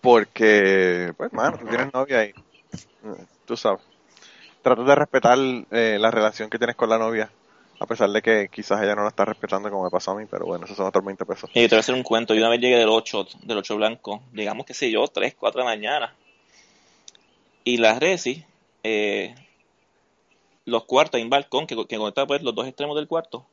[0.00, 2.34] porque, pues, mano, tú tienes novia y, eh,
[3.46, 3.80] tú sabes,
[4.62, 7.30] tratas de respetar eh, la relación que tienes con la novia,
[7.80, 10.26] a pesar de que quizás ella no la está respetando como me pasó a mí,
[10.30, 11.50] pero bueno, esos son otros 20 pesos.
[11.54, 12.34] Y te voy a hacer un cuento.
[12.34, 15.60] Yo una vez llegué del 8, del 8 blanco, digamos que sé yo, 3, 4
[15.60, 16.14] de la mañana.
[17.64, 18.44] Y la Resi,
[18.82, 19.34] eh,
[20.64, 23.46] los cuartos, hay un balcón que, que conecta pues, los dos extremos del cuarto.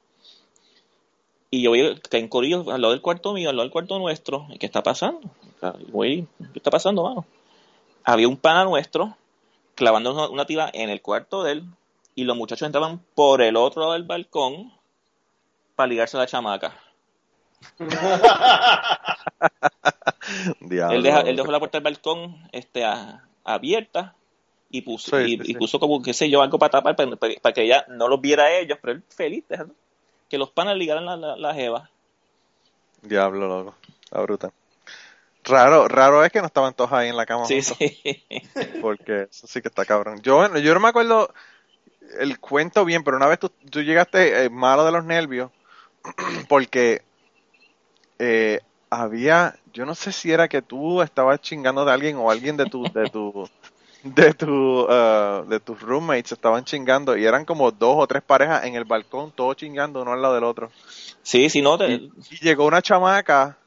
[1.55, 3.97] Y yo voy caí en corillo al lado del cuarto mío, al lado del cuarto
[3.97, 4.45] nuestro.
[4.49, 5.19] ¿Y qué está pasando?
[5.55, 7.25] O sea, Güey, ¿qué está pasando, mano?
[8.03, 9.15] Había un pana nuestro
[9.73, 11.63] clavando una, una tira en el cuarto de él.
[12.13, 14.73] Y los muchachos entraban por el otro lado del balcón
[15.77, 16.73] para ligarse a la chamaca.
[20.91, 24.15] Él, deja- él dejó la puerta del balcón este, a- abierta
[24.69, 25.53] y puso, Sí, y, sí, y sí.
[25.55, 28.51] puso como, qué sé yo, algo para tapar, para que ella no los viera a
[28.59, 29.73] ellos, pero él feliz, dejando
[30.35, 31.89] que los panas ligaran la, la, la jeva.
[33.01, 33.75] Diablo, loco,
[34.11, 34.51] la bruta.
[35.45, 37.77] Raro, raro es que no estaban todos ahí en la cama Sí, juntos.
[37.77, 38.23] sí.
[38.81, 40.19] Porque eso sí que está cabrón.
[40.21, 41.33] Yo, yo no me acuerdo
[42.19, 45.51] el cuento bien, pero una vez tú, tú llegaste eh, malo de los nervios,
[46.49, 47.01] porque
[48.19, 52.57] eh, había, yo no sé si era que tú estabas chingando de alguien o alguien
[52.57, 53.49] de tu, de tu,
[54.05, 58.63] de tu, ah, de tus roommates estaban chingando y eran como dos o tres parejas
[58.65, 60.71] en el balcón, todos chingando uno al lado del otro.
[61.23, 63.57] Sí, sí, no, te- Y, y llegó una chamaca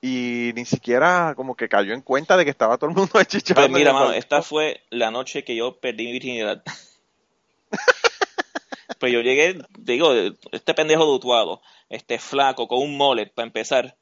[0.00, 3.60] y ni siquiera como que cayó en cuenta de que estaba todo el mundo chichando.
[3.60, 6.62] Pues mira, mano, esta fue la noche que yo perdí mi virginidad.
[8.98, 10.12] pues yo llegué, digo,
[10.52, 13.96] este pendejo dutuado, este flaco, con un mullet, para empezar.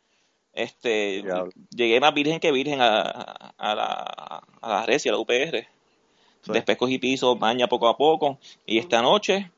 [0.55, 1.53] Este, Diablo.
[1.75, 5.67] llegué más virgen que virgen a, a la, a la Recia, a la UPR.
[6.43, 6.53] Sí.
[6.53, 8.38] Después cogí piso, baña poco a poco.
[8.67, 9.51] Y esta noche,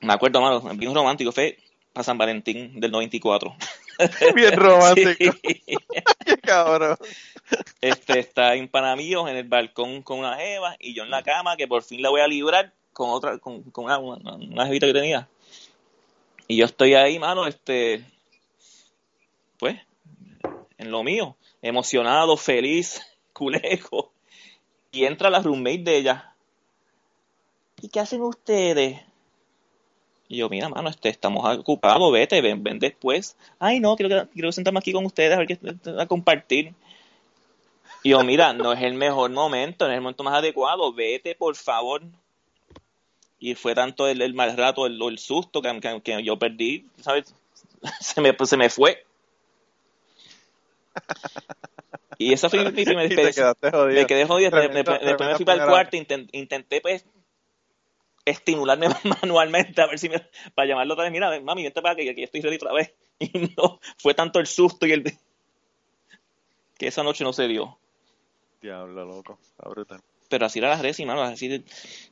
[0.00, 1.58] me acuerdo, mano, bien romántico, fue
[1.92, 3.54] para San Valentín del 94.
[4.34, 5.10] Bien romántico.
[5.42, 5.76] Sí.
[6.24, 6.96] Qué cabrón.
[7.80, 11.56] Este está en Panamíos en el balcón con una jeva y yo en la cama
[11.56, 14.86] que por fin la voy a librar con otra, con, con una, una, una jevita
[14.86, 15.28] que tenía.
[16.48, 18.04] Y yo estoy ahí, mano, este,
[19.58, 19.78] pues,
[20.80, 23.00] en lo mío, emocionado, feliz,
[23.32, 24.12] culeco.
[24.92, 26.34] Y entra la roommate de ella.
[27.80, 29.00] ¿Y qué hacen ustedes?
[30.28, 33.36] Y yo, mira, mano, este, estamos ocupados, vete, ven, ven después.
[33.58, 35.58] Ay, no, quiero, quiero sentarme aquí con ustedes a ver qué,
[35.98, 36.74] a compartir.
[38.02, 41.34] Y yo, mira, no es el mejor momento, no es el momento más adecuado, vete,
[41.34, 42.02] por favor.
[43.38, 46.86] Y fue tanto el, el mal rato, el, el susto que, que- que yo perdí,
[47.00, 47.34] ¿sabes?
[48.00, 49.04] Se me, se me fue.
[52.18, 53.54] Y esa fue mi, primera experiencia.
[53.86, 57.04] Me quedé jodido, después, después- me fui para el cuarto, inten- intenté pues
[58.26, 58.88] estimularme
[59.22, 60.20] manualmente a ver si me,
[60.54, 62.92] para llamarlo otra vez, mira, mami, vente para que, que estoy ready otra vez.
[63.22, 65.04] Y no, fue tanto el susto y el
[66.78, 67.78] que esa noche no se dio.
[68.62, 69.38] Diablo, loco.
[69.58, 70.00] Brutal.
[70.30, 71.62] Pero así era la resi, mano, así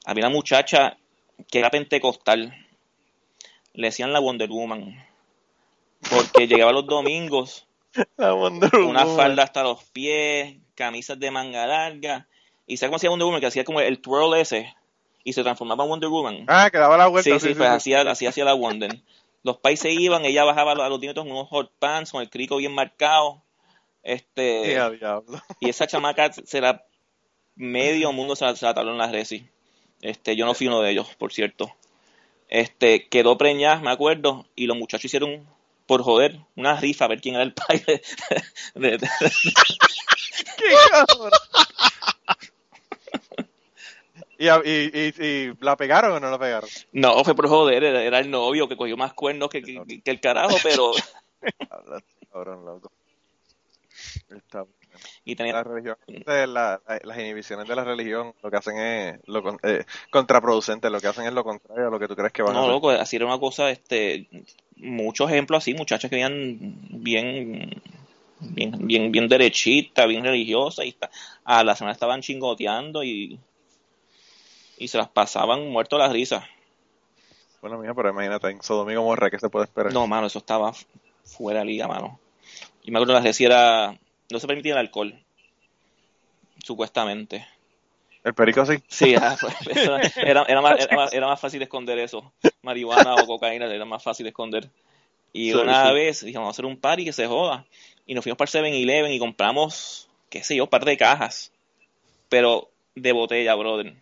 [0.05, 0.99] había una muchacha
[1.51, 2.55] que era pentecostal.
[3.73, 5.03] Le decían la Wonder Woman.
[6.11, 7.68] Porque llegaba los domingos
[8.19, 9.17] una Woman.
[9.17, 12.27] falda hasta los pies, camisas de manga larga.
[12.67, 13.41] ¿Y sabes cómo hacía Wonder Woman?
[13.41, 14.75] Que hacía como el twirl ese
[15.25, 16.45] y se transformaba en Wonder Woman.
[16.49, 17.39] Ah, que daba la vuelta.
[17.39, 19.03] sí, sí, pues hacía, así hacía la Wonder.
[19.43, 22.31] Los pais se iban, ella bajaba a los, dineros en unos hot pants con el
[22.31, 23.43] crico bien marcado.
[24.03, 24.79] Este,
[25.61, 26.85] y esa chamaca se la
[27.57, 29.49] medio mundo se la, se la en la resi.
[30.01, 31.75] Este, yo no fui uno de ellos, por cierto.
[32.49, 35.47] Este, quedó preñada, me acuerdo, y los muchachos hicieron,
[35.89, 38.03] por joder, una rifa a ver quién era el padre
[38.77, 39.09] de, de- de-
[40.59, 41.31] ¡Qué cabrón!
[44.39, 46.71] ¿Y, y, la pegaron o no la pegaron?
[46.93, 50.11] No, fue por joder, era, era el novio que cogió más cuernos que, que- que
[50.11, 50.93] el carajo, pero...
[54.31, 54.65] Está.
[55.25, 59.21] Y tenía, La religión, la- la- las inhibiciones de la religión lo que hacen es
[59.27, 62.43] lo eh, contraproducente, lo que hacen es lo contrario a lo que tú crees que
[62.43, 62.73] van a hacer.
[62.73, 64.29] loco, así era una cosa, este,
[64.77, 66.59] muchos ejemplos así, muchachas que veían
[66.91, 67.83] bien,
[68.41, 70.97] bien, bien, bien derechitas, bien religiosas, y
[71.45, 73.39] a la semana estaban chingoteando y,
[74.79, 76.47] y se las pasaban muertos a la risa.
[77.61, 79.93] Bueno, mija, pero imagínate, en Sodoma y Gomorra, ¿qué se puede esperar?
[79.93, 80.73] No, mano, eso estaba
[81.25, 82.21] fuera de liga, mano.
[82.85, 83.99] Y me acuerdo que la reci era,
[84.31, 85.19] no se permitía el alcohol,
[86.65, 87.47] supuestamente.
[88.25, 88.75] El perico sí.
[88.89, 89.55] Sí, ah, pues,
[90.17, 92.33] era, era, más, era, más, era más fácil esconder eso.
[92.63, 94.69] Marihuana o cocaína era más fácil esconder.
[95.33, 95.95] Y Sí, una sí.
[95.95, 97.65] vez dijimos, vamos a hacer un party que se joda.
[98.07, 101.53] Y nos fuimos para el 7-Eleven y compramos, qué sé yo, un par de cajas.
[102.29, 103.95] Pero de botella, brother.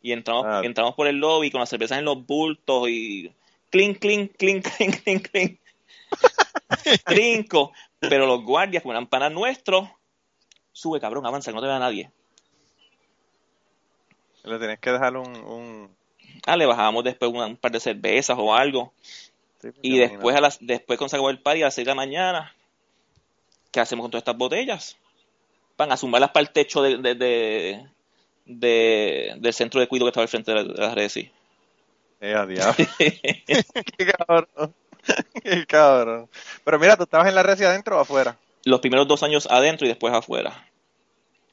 [0.00, 0.60] Y entramos, Ah.
[0.64, 3.30] entramos por el lobby con las cervezas en los bultos y
[3.70, 5.58] clink, clink, clink, clink, clink, clink.
[7.04, 7.72] Trinco.
[8.08, 9.88] Pero los guardias, como eran panas nuestros,
[10.72, 12.10] sube, cabrón, avanza, que no te vea nadie.
[14.44, 15.36] Le tienes que dejar un...
[15.36, 15.96] un
[16.46, 18.92] Ah, le bajábamos después una- un par de cervezas o algo.
[19.60, 21.84] sí, porque Y después, a las, después cuando se acabó el party a las 6
[21.84, 22.54] de la mañana,
[23.70, 24.96] ¿qué hacemos con todas estas botellas?
[25.78, 27.86] Van a zumbarlas para el techo de, de- de-
[28.46, 31.30] de- del centro de cuidado que estaba al frente de la, de la resi.
[32.20, 32.74] Eh, diablo.
[33.96, 34.74] Qué cabrón.
[35.42, 36.28] Qué cabrón.
[36.64, 38.36] Pero mira, ¿tú estabas en la recia adentro o afuera?
[38.64, 40.68] Los primeros dos años adentro y después afuera.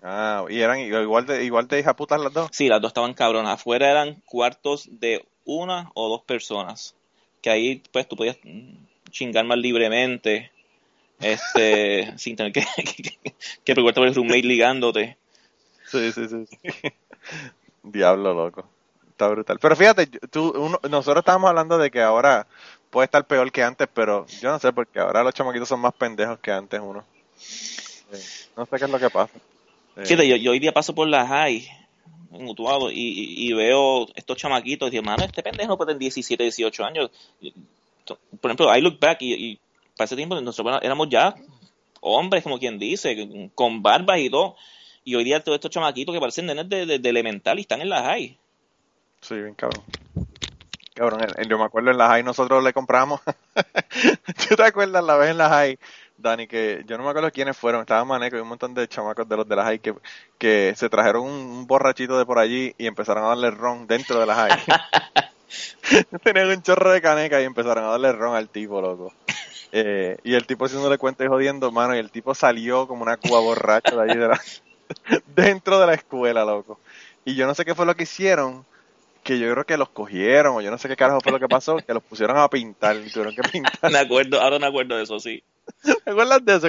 [0.01, 2.49] Ah, y eran igual de igual de hija putas las dos.
[2.53, 3.53] Sí, las dos estaban cabronas.
[3.53, 6.95] Afuera eran cuartos de una o dos personas.
[7.41, 8.75] Que ahí, pues, tú podías mm,
[9.11, 10.51] chingar más libremente.
[11.19, 13.33] Este, sin tener que, que,
[13.63, 15.17] que preocuparte por el roommate ligándote.
[15.85, 16.45] Sí, sí, sí.
[17.83, 18.69] Diablo, loco.
[19.09, 19.59] Está brutal.
[19.59, 22.47] Pero fíjate, tú, uno- nosotros estábamos hablando de que ahora
[22.89, 25.93] puede estar peor que antes, pero yo no sé, porque ahora los chamaquitos son más
[25.93, 27.03] pendejos que antes uno.
[28.11, 28.21] Eh,
[28.57, 29.37] no sé qué es lo que pasa.
[29.97, 31.67] Eh, Fíjate, yo, yo hoy día paso por la high
[32.31, 35.99] en Utuado y, y- y veo estos chamaquitos y digo, mano, este pendejo puede tener
[35.99, 37.09] 17, 18 años.
[38.41, 39.59] Por ejemplo, I look back y, y
[39.95, 41.35] para ese tiempo nosotros éramos ya
[42.01, 44.55] hombres, como quien dice, con barbas y todo.
[45.03, 47.81] Y hoy día todos estos chamaquitos que parecen nenes de, de- de elemental y están
[47.81, 48.37] en la high.
[49.21, 49.83] Sí, bien cabrón.
[50.99, 53.21] Cabrón, yo me acuerdo en la high nosotros le compramos.
[54.49, 55.79] ¿Tú te acuerdas la vez en la high,
[56.17, 59.29] Dani, que yo no me acuerdo quiénes fueron, estaba Maneco y un montón de chamacos
[59.29, 59.95] de los de la high que,
[60.37, 64.25] que se trajeron un, borrachito de por allí y empezaron a darle ron dentro de
[64.25, 64.59] la high.
[66.21, 69.13] Tenían un chorro de caneca y empezaron a darle ron al tipo, loco.
[69.71, 73.15] Eh, y el tipo haciéndole cuenta y jodiendo, mano, y el tipo salió como una
[73.15, 74.41] cuba borracha de allí de la,
[75.33, 76.77] dentro de la escuela, loco.
[77.23, 78.65] Y yo no sé qué fue lo que hicieron,
[79.29, 81.47] que yo creo que los cogieron, o yo no sé qué carajo fue lo que
[81.47, 83.73] pasó, que los pusieron a pintar, y tuvieron que pintar.
[83.91, 85.43] Me acuerdo, ahora me acuerdo de eso, sí.
[85.83, 86.67] ¿Te acuerdas de eso?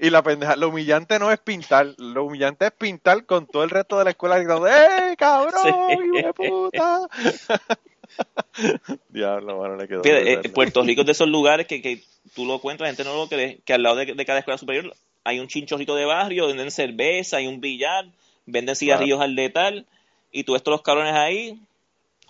[0.00, 3.64] Y, y la pendeja, lo humillante no es pintar, lo humillante es pintar con todo
[3.64, 5.68] el resto de la escuela gritando, ¡eh, cabrón, Sí.
[5.68, 7.00] hijo de puta!
[9.08, 10.02] Diablo, mano, le quedó.
[10.04, 10.48] Eh.
[10.54, 12.00] Puerto Rico es de esos lugares que, que
[12.36, 14.94] tú lo encuentras, gente no lo cree, que al lado de, de cada escuela superior
[15.24, 18.04] hay un chinchorrito de barrio, venden cerveza, hay un billar,
[18.46, 19.84] venden cigarrillos al letal,
[20.32, 21.60] y tú ves todos los cabrones ahí,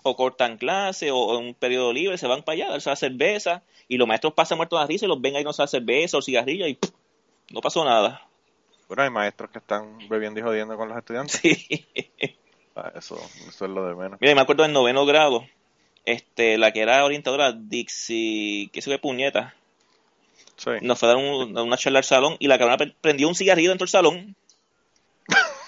[0.03, 2.91] o cortan clase, o, o en un periodo libre, se van para allá a darse
[2.91, 5.51] la cerveza, y los maestros pasan muertos de la risa y los ven ahí no
[5.57, 6.91] la cerveza o cigarrillo, y ¡pum!
[7.51, 8.27] no pasó nada.
[8.89, 11.41] Bueno, hay maestros que están bebiendo y jodiendo con los estudiantes.
[11.41, 11.87] Sí.
[12.77, 13.17] Ah, Eso,
[13.49, 14.21] eso es lo de menos.
[14.21, 15.45] Mira, me acuerdo del noveno grado,
[16.05, 19.55] este, la que era orientadora, Dixie, que se ve puñeta,
[20.57, 20.71] Sí.
[20.83, 23.35] nos fue a dar un- una charla al salón y la cabrona pre- prendió un
[23.35, 24.37] cigarrillo dentro del salón.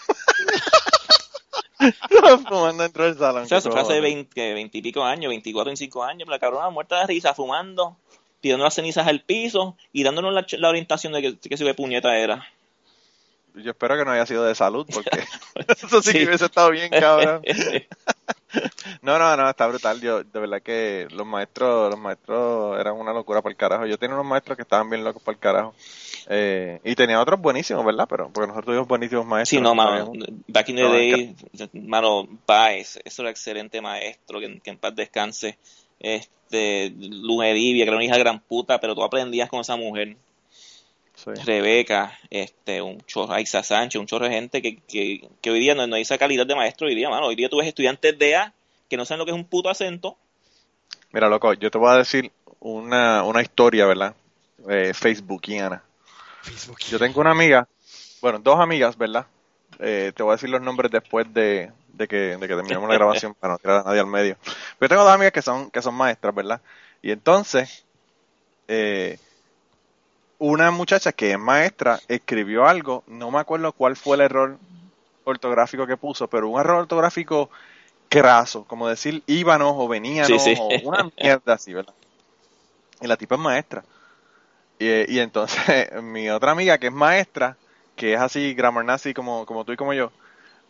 [2.48, 3.42] Fumando dentro del salón.
[3.42, 4.14] O sea, eso fue hace cojones.
[4.14, 7.96] 20, 20 y pico años, 24, 25 años, la cabrona muerta de risa, fumando,
[8.40, 12.46] tirando las cenizas al piso y dándonos la, orientación de que, que ve puñeta era.
[13.54, 15.10] Yo espero que no haya sido de salud, porque
[15.68, 16.18] eso sí, Sí.
[16.18, 17.42] que hubiese estado bien, cabrón.
[19.02, 20.00] No, no, no, está brutal.
[20.00, 23.86] Yo, de verdad que los maestros, los maestros eran una locura para el carajo.
[23.86, 25.74] Yo tenía unos maestros que estaban bien locos para el carajo.
[26.28, 28.06] Eh, y tenía otros buenísimos, ¿verdad?
[28.08, 29.58] Pero, porque nosotros tuvimos buenísimos maestros.
[29.58, 30.12] Sí, no, mano,
[30.48, 31.36] back in the No, day,
[31.72, 35.58] mano, Baez, eso era excelente maestro, que, que en paz descanse.
[36.00, 40.16] Este, Lujeribia, que era una hija gran puta, pero tú aprendías con esa mujer.
[41.18, 41.32] Sí.
[41.44, 45.74] Rebeca, este, un chorro, Aixa Sánchez, un chorro de gente que, que, que hoy día
[45.74, 47.26] no, no hay esa calidad de maestro hoy día, mano.
[47.26, 48.54] Hoy día tú ves estudiantes de A
[48.88, 50.16] que no saben lo que es un puto acento.
[51.10, 54.14] Mira, loco, yo te voy a decir una, una historia, ¿verdad?
[54.68, 55.82] Eh, Facebookiana.
[56.42, 56.78] Facebook.
[56.88, 57.66] Yo tengo una amiga,
[58.22, 59.26] bueno, dos amigas, ¿verdad?
[59.80, 62.94] Eh, te voy a decir los nombres después de, de que, de que terminemos la
[62.94, 64.36] grabación para no tirar a nadie al medio.
[64.78, 66.60] Pero yo tengo dos amigas que son, que son maestras, ¿verdad?
[67.02, 67.84] Y entonces,
[68.68, 69.18] eh,
[70.38, 74.58] una muchacha que es maestra escribió algo, no me acuerdo cuál fue el error
[75.24, 77.50] ortográfico que puso, pero un error ortográfico
[78.08, 80.60] craso, como decir íbanos o veníanos Sí, sí.
[80.60, 81.94] o una mierda así, ¿verdad?
[83.00, 83.84] Y la tipa es maestra.
[84.78, 87.56] Y, y entonces mi otra amiga que es maestra,
[87.96, 90.12] que es así grammar nazi como, como tú y como yo,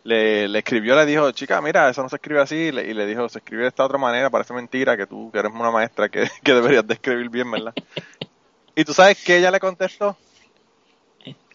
[0.03, 2.93] le, le escribió, le dijo, chica, mira, eso no se escribe así, y le, y
[2.93, 5.71] le dijo, se escribe de esta otra manera, parece mentira que tú, que eres una
[5.71, 7.73] maestra, que, que deberías de escribir bien, ¿verdad?
[8.75, 10.15] Y tú sabes que ella le contestó,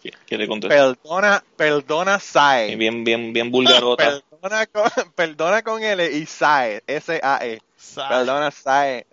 [0.01, 0.95] ¿Qué, qué le contestó?
[1.03, 2.75] perdona, perdona, Sae.
[2.75, 4.21] Bien, bien, bien vulgarota.
[4.29, 4.83] Perdona con,
[5.15, 7.61] perdona con L y Sae, S-A-E.
[7.77, 8.15] Sabe.
[8.15, 9.07] Perdona, Sae.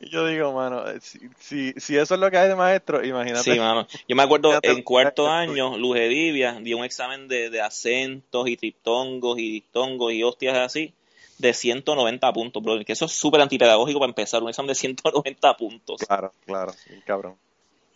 [0.00, 3.52] Y yo digo, mano, si, si, si eso es lo que hay de maestro, imagínate.
[3.52, 3.88] Sí, mano.
[4.08, 8.56] Yo me acuerdo en cuarto año, Luz Edivia dio un examen de, de acentos y
[8.56, 10.94] triptongos y diptongos y hostias así
[11.38, 12.82] de 190 puntos, bro.
[12.84, 16.00] Que eso es súper antipedagógico para empezar, un examen de 190 puntos.
[16.06, 16.72] Claro, claro,
[17.04, 17.36] cabrón.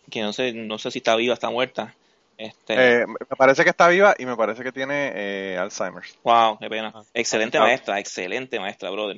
[0.09, 1.95] Que no sé, no sé si está viva, está muerta.
[2.37, 6.17] Este, Eh, me parece que está viva y me parece que tiene eh, Alzheimer's.
[6.23, 6.91] wow, qué pena.
[7.13, 7.61] Excelente Ah.
[7.61, 9.17] maestra, excelente maestra, brother.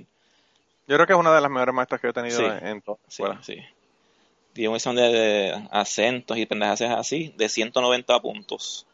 [0.88, 2.46] Yo creo que es una de las mejores maestras que he tenido Sí.
[2.62, 3.40] en, toda la Sí, escuela.
[3.44, 3.56] sí.
[4.54, 8.86] Dio un examen de, de acentos y pendejas así de 190 puntos.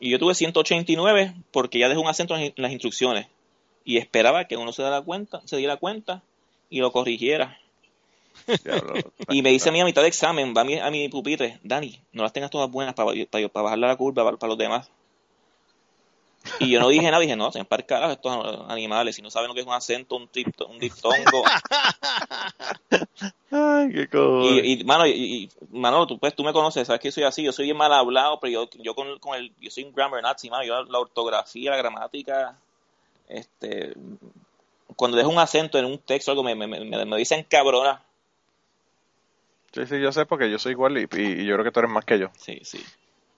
[0.00, 3.26] Y yo tuve 189 porque ya dejó un acento en las instrucciones.
[3.86, 6.22] Y esperaba que uno se diera cuenta, se diera cuenta
[6.68, 7.58] y lo corrigiera.
[9.30, 11.58] Y me dice a mí a mitad de examen, va a mi, a mi pupitre,
[11.62, 14.58] Dani, no las tengas todas buenas para, para, para bajarle la curva para, para los
[14.58, 14.90] demás.
[16.60, 19.30] Y yo no dije nada, dije, no, se para el carajo estos animales, si no
[19.30, 21.42] saben lo que es un acento, un, tripto, un diptongo.
[23.50, 24.62] Ay, qué.
[24.64, 27.52] Y, y mano, y, Manolo, tú, pues, tú me conoces, sabes que soy así, yo
[27.52, 30.50] soy bien mal hablado, pero yo, yo con, con el, yo soy un grammar nazi,
[30.50, 32.58] mano, yo la ortografía, la gramática,
[33.28, 33.94] este,
[34.96, 38.02] cuando dejo un acento en un texto o algo me, me, me, me dicen cabrona.
[39.72, 41.80] Sí, sí, yo sé porque yo soy igual y, y- y yo creo que tú
[41.80, 42.30] eres más que yo.
[42.38, 42.82] Sí, sí.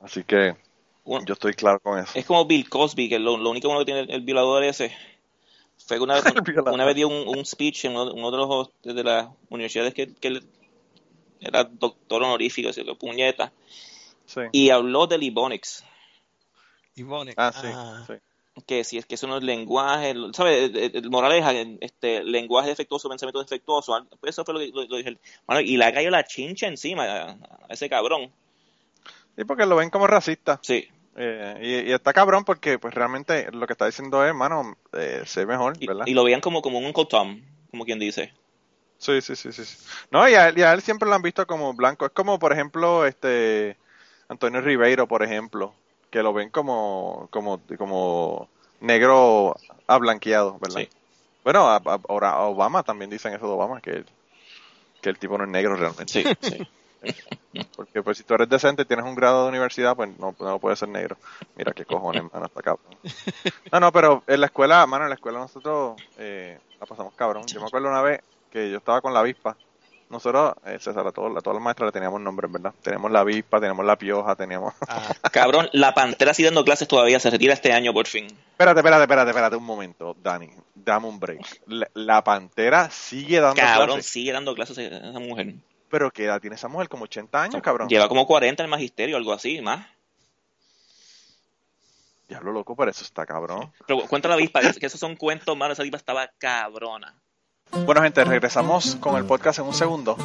[0.00, 0.56] Así que
[1.04, 2.12] Uno- yo estoy claro con eso.
[2.14, 4.96] es como Bill Cosby, que lo, lo único bueno que tiene el, el violador ese
[5.84, 6.20] fue que una
[6.72, 10.14] una vez dio un, un speech en uno, uno de los de las universidades que,
[10.14, 10.46] que él
[11.40, 13.52] era doctor honorífico, así que puñeta,
[14.26, 14.42] Sí.
[14.52, 15.84] y habló del Ebonics.
[16.96, 17.32] Ivone.
[17.36, 18.04] Ah, sí, Ah.
[18.06, 18.14] sí.
[18.66, 20.70] Que si es que eso no es lenguaje, ¿sabes?
[21.10, 25.18] Moraleja, este, lenguaje defectuoso, pensamiento defectuoso, ah, pues eso fue lo que lo, lo dije.
[25.46, 28.30] Mano, y le ha caído la chincha encima a, a ese cabrón.
[29.36, 30.58] Sí, porque lo ven como racista.
[30.62, 30.88] Sí.
[31.20, 35.22] Eh, y, y está cabrón porque pues realmente lo que está diciendo es, mano, eh,
[35.26, 36.06] sé mejor, ¿verdad?
[36.06, 38.32] y lo veían como, como un Uncle Tom, como quien dice.
[38.98, 39.64] Sí, sí, sí, sí.
[40.10, 42.06] No, y a, él, y a él siempre lo han visto como blanco.
[42.06, 43.76] Es como, por ejemplo, este
[44.28, 45.74] Antonio Ribeiro, por ejemplo,
[46.10, 48.48] que lo ven como como como
[48.80, 50.80] negro ablanqueado, ¿verdad?
[50.80, 50.88] Sí.
[51.44, 54.04] Bueno, a- ahora a Obama también dicen eso de Obama, que,
[55.00, 56.12] que el tipo no es negro realmente.
[56.12, 56.66] Sí, sí.
[57.76, 60.58] Porque pues si tú eres decente y tienes un grado de universidad, pues no, no
[60.58, 61.16] puedes ser negro.
[61.54, 62.98] Mira qué cojones, mano, está cabrón.
[63.72, 67.46] No, no, pero en la escuela, mano, en la escuela nosotros eh, la pasamos cabrón.
[67.46, 69.56] Yo me acuerdo una vez que yo estaba con la avispa.
[70.10, 72.72] Nosotros, eh, César, a, todos- a todas las maestras le teníamos nombres, ¿verdad?
[72.82, 74.72] Teníamos la avispa, teníamos la pioja, teníamos...
[74.88, 78.26] Ah, Cabrón, la pantera sigue dando clases todavía, se retira este año por fin.
[78.26, 80.48] Espérate, espérate, espérate, espérate un momento, Dani.
[80.74, 81.60] Dame un break.
[81.66, 84.06] La, la pantera sigue dando Cabrón, clases.
[84.10, 85.54] sigue dando clases a esa mujer.
[85.90, 86.88] Pero ¿qué edad tiene esa mujer?
[86.88, 87.88] Como 80 años, cabrón.
[87.88, 89.86] Lleva como 40 en el magisterio, algo así, más.
[92.28, 93.72] Diablo loco, pero eso está cabrón.
[93.86, 97.14] Pero cuenta la avispa, que, que esos son cuentos, mano, esa avispa estaba cabrona.
[97.72, 100.16] Bueno, gente, regresamos con el podcast en un segundo,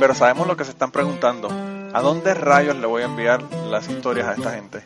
[0.00, 1.48] pero sabemos lo que se están preguntando.
[1.92, 4.84] ¿A dónde rayos le voy a enviar las historias a esta gente?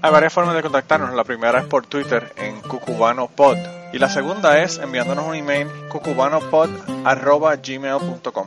[0.00, 1.12] Hay varias formas de contactarnos.
[1.14, 3.56] La primera es por Twitter en cucubanopod
[3.92, 8.46] y la segunda es enviándonos un email cucubanopod@gmail.com.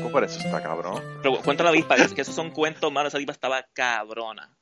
[0.00, 1.02] Loco, pero eso está cabrón.
[1.22, 3.08] Pero cuenta la avispa, que, que esos son cuentos, mano.
[3.08, 4.54] Esa avispa estaba cabrona.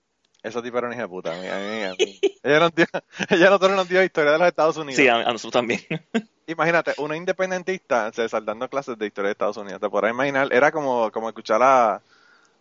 [0.42, 1.32] Esa tipa era una hija de puta.
[1.32, 2.20] A mí, a mí, a mí.
[2.44, 2.86] Ella, nos dio,
[3.30, 4.96] ella a nosotros nos dio historia de los Estados Unidos.
[4.96, 5.80] Sí, a, a nosotros también.
[6.46, 10.48] Imagínate, una independentista, o sea, saltando clases de historia de Estados Unidos, te podrás imaginar,
[10.52, 12.00] era como, como escuchar a,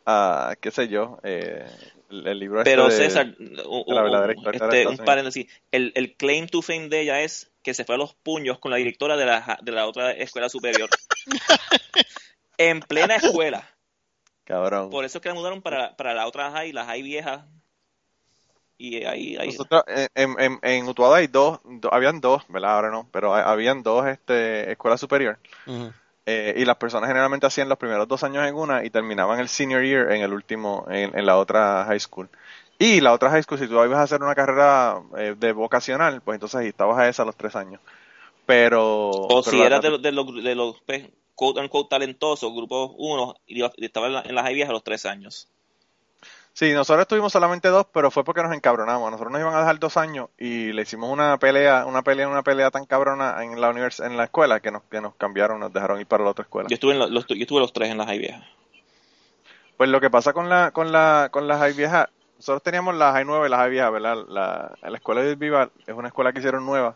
[0.05, 1.65] a, qué sé yo, eh,
[2.09, 3.34] el, libro este Pero de- César,
[3.65, 5.47] un, la verdadera un- historia de este, un paréntesis.
[5.71, 8.71] El, el claim to fame de ella es que se fue a los puños con
[8.71, 10.89] la directora de la, de la otra escuela superior.
[12.58, 13.68] en plena escuela.
[14.43, 14.89] Cabrón.
[14.89, 17.45] Por eso es que la mudaron para, para la otra high, la high vieja.
[18.78, 22.76] Y ahí, ahí Nosotros, en, en, en- Utuado hay dos, do- habían dos, ¿verdad?
[22.76, 25.39] Ahora no, pero ha- habían dos este, escuelas superior.
[26.30, 29.47] Eh, y las personas generalmente hacían los primeros dos años en una y terminaban el
[29.47, 32.30] senior year en el último, en, en la otra high school.
[32.78, 36.22] Y la otra high school, si tú ibas a hacer una carrera eh, de vocacional,
[36.22, 37.82] pues entonces ahí estabas a esa a los tres años.
[38.45, 39.10] Pero.
[39.10, 42.95] O pero si eras de, los- de los, de los pues, quote unquote talentosos, grupo
[42.97, 45.47] 1, y estaba en la, en la high vieja a los tres años.
[46.53, 49.11] Sí, nosotros estuvimos solamente dos, pero fue porque nos encabronamos.
[49.11, 52.41] Nosotros nos iban a dejar dos años y le hicimos una pelea, una pelea, una
[52.41, 55.71] pelea tan cabrona en la univers en la escuela que nos, que nos cambiaron, nos
[55.71, 56.67] dejaron ir para la otra escuela.
[56.67, 58.43] Yo estuve, en los, yo estuve los tres en la high vieja.
[59.77, 63.11] Pues lo que pasa con la, con la, con la high vieja, nosotros teníamos la
[63.11, 64.25] high nueva y la high vieja, ¿verdad?
[64.27, 66.95] La, la escuela de Viva es una escuela que hicieron nueva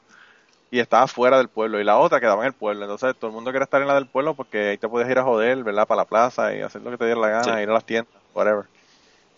[0.72, 2.84] y estaba fuera del pueblo y la otra quedaba en el pueblo.
[2.86, 5.20] Entonces todo el mundo quería estar en la del pueblo porque ahí te podías ir
[5.20, 5.86] a joder, ¿verdad?
[5.86, 7.62] Para la plaza y hacer lo que te diera la gana, Sí.
[7.62, 8.66] ir a las tiendas, whatever.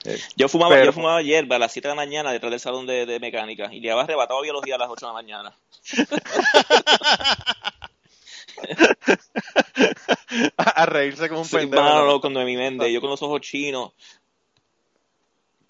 [0.05, 2.59] Eh, Yo fumaba, Pero- yo fumaba hierba a las 7 de la mañana detrás del
[2.59, 5.53] salón de, de mecánica y llegaba arrebatado biología a las 8 de la mañana.
[10.57, 11.83] a, a reírse como un Sí, pendejo.
[11.83, 13.91] mano, con mente, yo con los ojos chinos.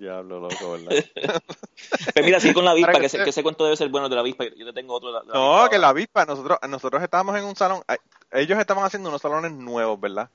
[0.03, 1.03] Diablo, loco, ¿verdad?
[2.13, 4.15] Pero mira, sigue con la avispa, que usted- que ese cuento debe ser bueno de
[4.15, 4.45] la avispa.
[4.55, 7.01] Yo te tengo otro de la, de la No, avispa que la avispa, nosotros, nosotros
[7.03, 7.81] estábamos en un salón,
[8.31, 10.29] ellos estaban haciendo unos salones nuevos, ¿verdad?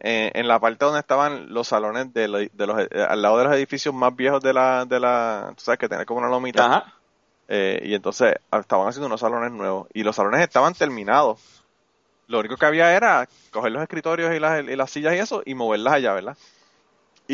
[0.00, 3.38] Eh, en la parte donde estaban los salones de, lo- de los, eh, al lado
[3.38, 6.28] de los edificios más viejos de la, de la, tú sabes que tiene como una
[6.28, 6.94] lomita, Ajá.
[7.48, 11.40] eh, y entonces ah, estaban haciendo unos salones nuevos, y los salones estaban terminados.
[12.26, 15.42] Lo único que había era coger los escritorios y las, y las sillas y eso,
[15.44, 16.36] y moverlas allá, ¿verdad?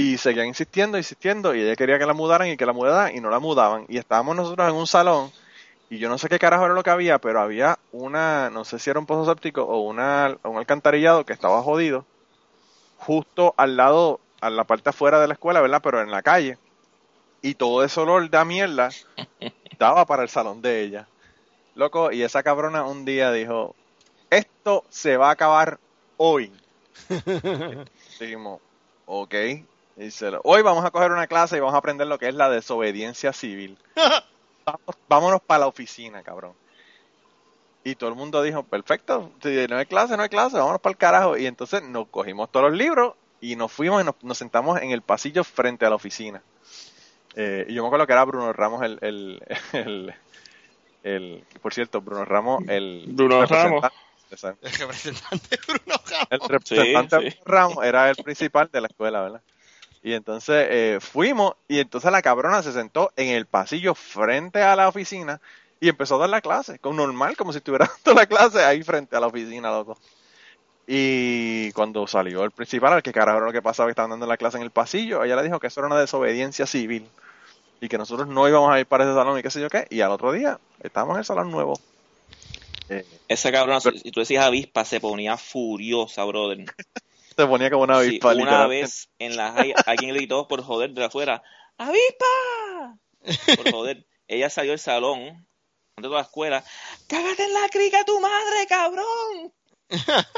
[0.01, 3.20] Y seguían insistiendo, insistiendo, y ella quería que la mudaran y que la mudaran, y
[3.20, 3.84] no la mudaban.
[3.88, 5.32] Y estábamos nosotros en un salón,
[5.90, 8.78] y yo no sé qué carajo era lo que había, pero había una, no sé
[8.78, 12.07] si era un pozo séptico o una, un alcantarillado que estaba jodido,
[12.99, 15.80] justo al lado, a la parte afuera de la escuela, ¿verdad?
[15.82, 16.59] Pero en la calle.
[17.42, 18.90] Y todo ese olor de mierda
[19.80, 21.09] daba para el salón de ella.
[21.74, 23.74] Loco, y esa cabrona un día dijo,
[24.30, 25.80] esto se va a acabar
[26.18, 26.53] hoy.
[28.20, 28.61] Dijimos,
[29.05, 29.34] ok.
[30.44, 33.32] Hoy vamos a coger una clase y vamos a aprender lo que es la desobediencia
[33.32, 33.78] civil.
[34.64, 36.53] Vamos- vámonos para la oficina, cabrón.
[37.84, 40.90] Y todo el mundo dijo, perfecto, si no hay clase, no hay clase, vámonos para
[40.92, 41.36] el carajo.
[41.38, 44.90] Y entonces nos cogimos todos los libros y nos fuimos y nos, nos sentamos en
[44.90, 46.42] el pasillo frente a la oficina.
[47.34, 49.42] Eh, y yo me acuerdo que era Bruno Ramos el, el,
[49.72, 50.14] el,
[51.03, 53.92] el- por cierto, Bruno Ramos, el Bruno representante-
[54.30, 54.66] exacto.
[54.66, 56.26] El representante Bruno Ramos.
[56.30, 57.38] El representante Sí, sí.
[57.44, 59.40] Bruno Ramos era el principal de la escuela, ¿verdad?
[60.09, 64.74] Y entonces eh, fuimos y entonces la cabrona se sentó en el pasillo frente a
[64.74, 65.38] la oficina
[65.80, 68.82] y empezó a dar la clase, como normal, como si estuviera dando la clase ahí
[68.82, 69.98] frente a la oficina, loco.
[70.86, 74.38] Y cuando salió el principal, al que carajo lo que pasaba que estaban dando la
[74.38, 77.06] clase en el pasillo, ella le dijo que eso era una desobediencia civil
[77.80, 79.86] y que nosotros no íbamos a ir para ese salón y qué sé yo qué.
[79.90, 81.80] Y al otro día estábamos en el salón nuevo.
[82.88, 86.64] Eh, Esa cabrona, si si tú decías avispa, se ponía furiosa, brother.
[87.39, 90.61] se ponía como una Sí, avispa, una vez en la high, alguien le gritó por
[90.61, 91.41] joder de afuera,
[91.76, 92.99] ¡Avispa!
[93.57, 94.05] Por joder.
[94.26, 95.47] Ella salió del salón,
[95.97, 96.64] de toda la escuela,
[97.09, 99.53] ¡Cágate en la crica tu madre, cabrón!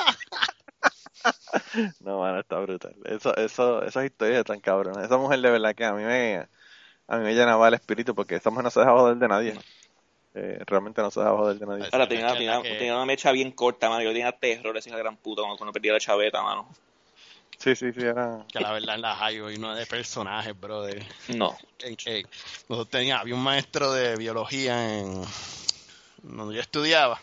[2.00, 2.94] No, mano, está brutal.
[3.04, 5.04] Eso, eso, esas historias están cabronas.
[5.04, 6.48] Esa mujer de verdad que a mí me,
[7.06, 9.54] a mí me llenaba el espíritu porque esa mujer no se deja joder de nadie.
[10.34, 11.88] Eh, realmente no se deja joder de nadie.
[11.92, 14.02] Ahora tenía, que- una mecha bien corta, mano.
[14.02, 16.70] Yo tenía terror esa gran puta cuando, cuando perdía la chaveta, mano.
[17.62, 18.44] Sí, sí, sí, era...
[18.50, 21.06] Que la verdad en la high hay uno de personajes, brother.
[21.28, 21.56] No.
[21.80, 22.26] En- en-
[22.68, 25.22] nosotros teníamos, había un maestro de biología en
[26.22, 27.20] donde yo estudiaba,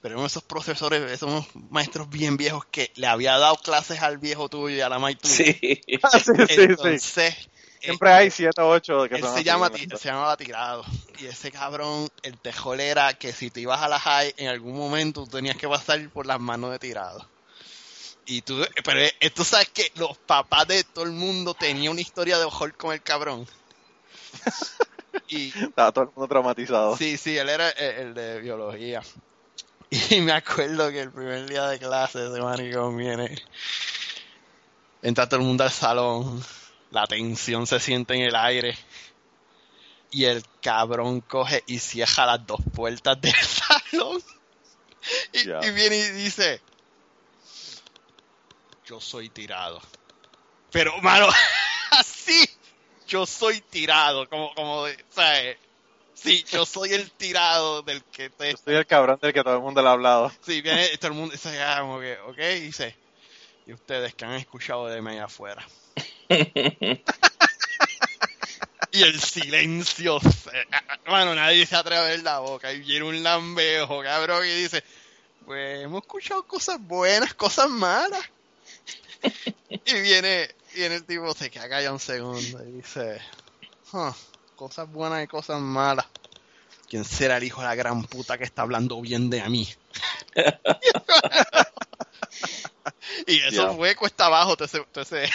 [0.00, 4.48] pero eran esos profesores, esos maestros bien viejos que le había dado clases al viejo
[4.48, 5.34] tuyo y a la maíz tuya.
[5.34, 5.80] Sí.
[6.02, 7.48] Ah, sí, sí, sí.
[7.80, 9.98] Siempre hay siete o ocho que él son se llama, ¿no?
[9.98, 10.84] se llamaba Tirado.
[11.20, 14.76] Y ese cabrón, el tejol era que si te ibas a la high, en algún
[14.76, 17.28] momento tenías que pasar por las manos de Tirado.
[18.26, 22.00] Y tú, pero eh, tú sabes que los papás de todo el mundo tenían una
[22.00, 23.46] historia de horror con el cabrón.
[25.28, 26.94] Y Estaba todo el mundo traumatizado.
[26.96, 29.02] sí, sí, él era el, el de biología.
[29.90, 33.34] Y me acuerdo que el primer día de clase ese maricón viene
[35.02, 36.44] Entra todo el mundo al salón,
[36.90, 38.76] la tensión se siente en el aire.
[40.10, 44.22] Y el cabrón coge y cierra las dos puertas del salón.
[45.32, 46.60] Y viene y dice,
[48.86, 49.82] yo soy tirado.
[50.70, 51.28] Pero, mano,
[51.90, 52.48] así,
[53.06, 55.58] yo soy tirado, como, como, ¿sabes?
[56.14, 58.52] Sí, yo soy el tirado del que te...
[58.52, 60.32] Yo soy el cabrón del que todo el mundo le ha hablado.
[60.40, 62.96] Sí, viene todo el mundo y dice, ah, como que, ok, y dice,
[63.66, 65.66] y ustedes que han escuchado de mí allá afuera.
[68.92, 70.18] y el silencio,
[71.06, 74.82] bueno, nadie se atreve a ver la boca, y viene un lambejo, cabrón, y dice,
[75.44, 78.24] pues hemos escuchado cosas buenas, cosas malas.
[79.84, 83.20] Y viene, viene el tipo, se queda callado un segundo, y dice,
[83.92, 84.12] "Huh,
[84.54, 86.06] cosas buenas y cosas malas.
[86.88, 89.68] ¿Quién será el hijo de la gran puta que está hablando bien de mí?
[93.26, 93.72] y eso Ya.
[93.72, 94.56] fue cuesta abajo.
[94.62, 95.30] ese- todo ese-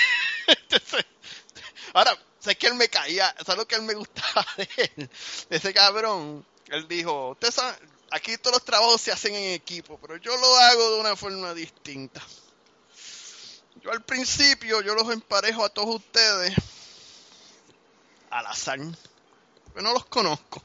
[1.94, 5.10] Ahora, sé que él me caía, ¿sabes lo que él me gustaba de él?
[5.50, 6.46] De ese cabrón.
[6.70, 7.76] Él dijo, ustedes saben,
[8.12, 11.54] aquí todos los trabajos se hacen en equipo, pero yo lo hago de una forma
[11.54, 12.22] distinta.
[13.84, 16.54] Yo al principio, yo los emparejo a todos ustedes
[18.30, 18.80] al azar.
[19.66, 20.62] Porque no los conozco.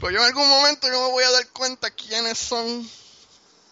[0.00, 2.88] Pues yo en algún momento yo me voy a dar cuenta quiénes son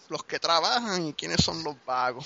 [0.09, 2.25] los que trabajan y quiénes son los vagos.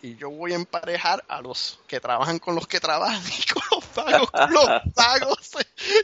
[0.00, 3.62] Y yo voy a emparejar a los que trabajan con los que trabajan y con
[3.72, 4.64] los vagos con los
[4.94, 5.38] vagos.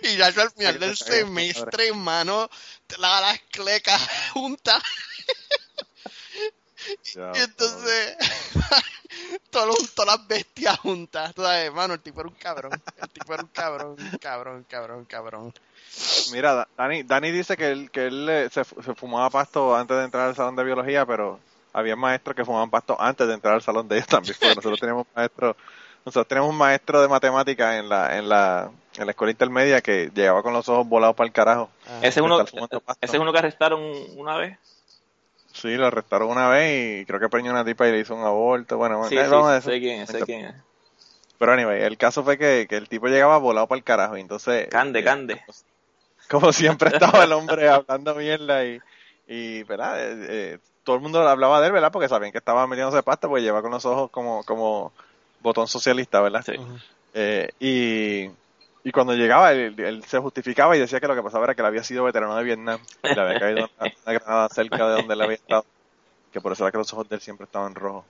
[0.02, 2.50] Y ya yo al final del semestre, hermano,
[2.98, 4.00] la- las clecas
[4.32, 4.82] juntas.
[7.14, 8.16] Ya, Y entonces,
[9.50, 11.34] todos los- todas las bestias juntas.
[11.34, 12.72] Tú sabes, hermano, el tipo era un cabrón.
[13.00, 15.54] El tipo era un cabrón, cabrón, cabrón, cabrón.
[16.32, 19.74] Mira, Da- Dani, Dani dice que él, que él eh, se, fu- se fumaba pasto
[19.76, 21.38] antes de entrar al salón de biología, pero
[21.72, 24.80] había maestros que fumaban pasto antes de entrar al salón de ellos también, porque nosotros
[24.80, 25.56] teníamos maestro,
[26.04, 30.10] nosotros teníamos un maestro de matemáticas en la, en la, en la escuela intermedia que
[30.14, 31.70] llegaba con los ojos volados para el carajo.
[31.86, 32.38] Ah, Ese uno,
[33.00, 33.80] ese es uno que arrestaron
[34.16, 34.58] una vez.
[35.54, 38.24] Sí, lo arrestaron una vez y creo que preñó una tipa y le hizo un
[38.24, 38.76] aborto.
[38.76, 39.70] Bueno, bueno, Sí, sí, vamos a eso.
[39.70, 40.54] sé quién es, sé quién es.
[41.38, 44.20] Pero anyway, el caso fue que, que el tipo llegaba volado para el carajo y
[44.20, 44.68] entonces...
[44.68, 45.42] Cande, eh, cande.
[46.28, 48.80] como siempre estaba el hombre hablando mierda y,
[49.28, 50.00] y ¿verdad?
[50.00, 51.92] Eh, eh, todo el mundo hablaba de él, ¿verdad?
[51.92, 54.92] Porque sabían que estaba metiéndose pasta, pues lleva con los ojos como, como
[55.40, 56.42] botón socialista, ¿verdad?
[56.44, 56.54] Sí.
[57.14, 58.30] Eh, y,
[58.84, 61.62] y cuando llegaba, él, él se justificaba y decía que lo que pasaba era que
[61.62, 64.92] él había sido veterano de Vietnam y le había caído una, una granada cerca de
[64.94, 65.64] donde él había estado,
[66.32, 68.04] que por eso era que los ojos de él siempre estaban rojos.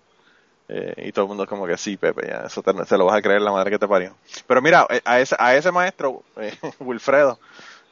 [0.68, 3.16] Eh, y todo el mundo como que sí, Pepe, ya, eso te- se lo vas
[3.16, 4.14] a creer la madre que te parió.
[4.46, 7.38] Pero mira, eh, a ese, a ese maestro, eh, Wilfredo,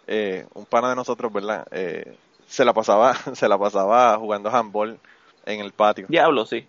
[0.07, 1.67] eh, un pana de nosotros, ¿verdad?
[1.71, 2.17] Eh,
[2.47, 4.99] se la pasaba, se la pasaba jugando handball
[5.45, 6.07] en el patio.
[6.09, 6.67] Diablo, sí.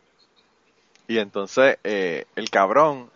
[1.08, 3.10] Y entonces eh, el cabrón,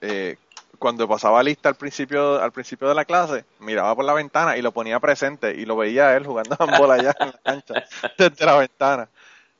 [0.00, 0.36] eh,
[0.78, 4.62] cuando pasaba lista al principio, al principio de la clase, miraba por la ventana y
[4.62, 7.74] lo ponía presente y lo veía a él jugando handball allá en la cancha,
[8.18, 9.08] desde la ventana.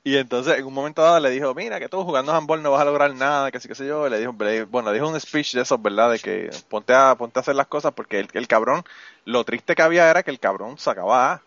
[0.04, 2.82] Y entonces en un momento dado le dijo, mira que tú jugando handball no vas
[2.82, 4.06] a lograr nada, que sí que sé yo.
[4.06, 4.32] Y le dijo,
[4.68, 6.12] bueno, le dijo un speech de esos, ¿verdad?
[6.12, 8.84] De que ponte a, ponte a hacer las cosas porque el, el cabrón,
[9.24, 11.42] lo triste que había era que el cabrón sacaba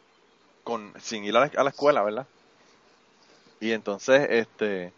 [0.66, 2.28] con, sin ir a la, a la escuela, ¿verdad?
[3.62, 4.92] Y entonces, este,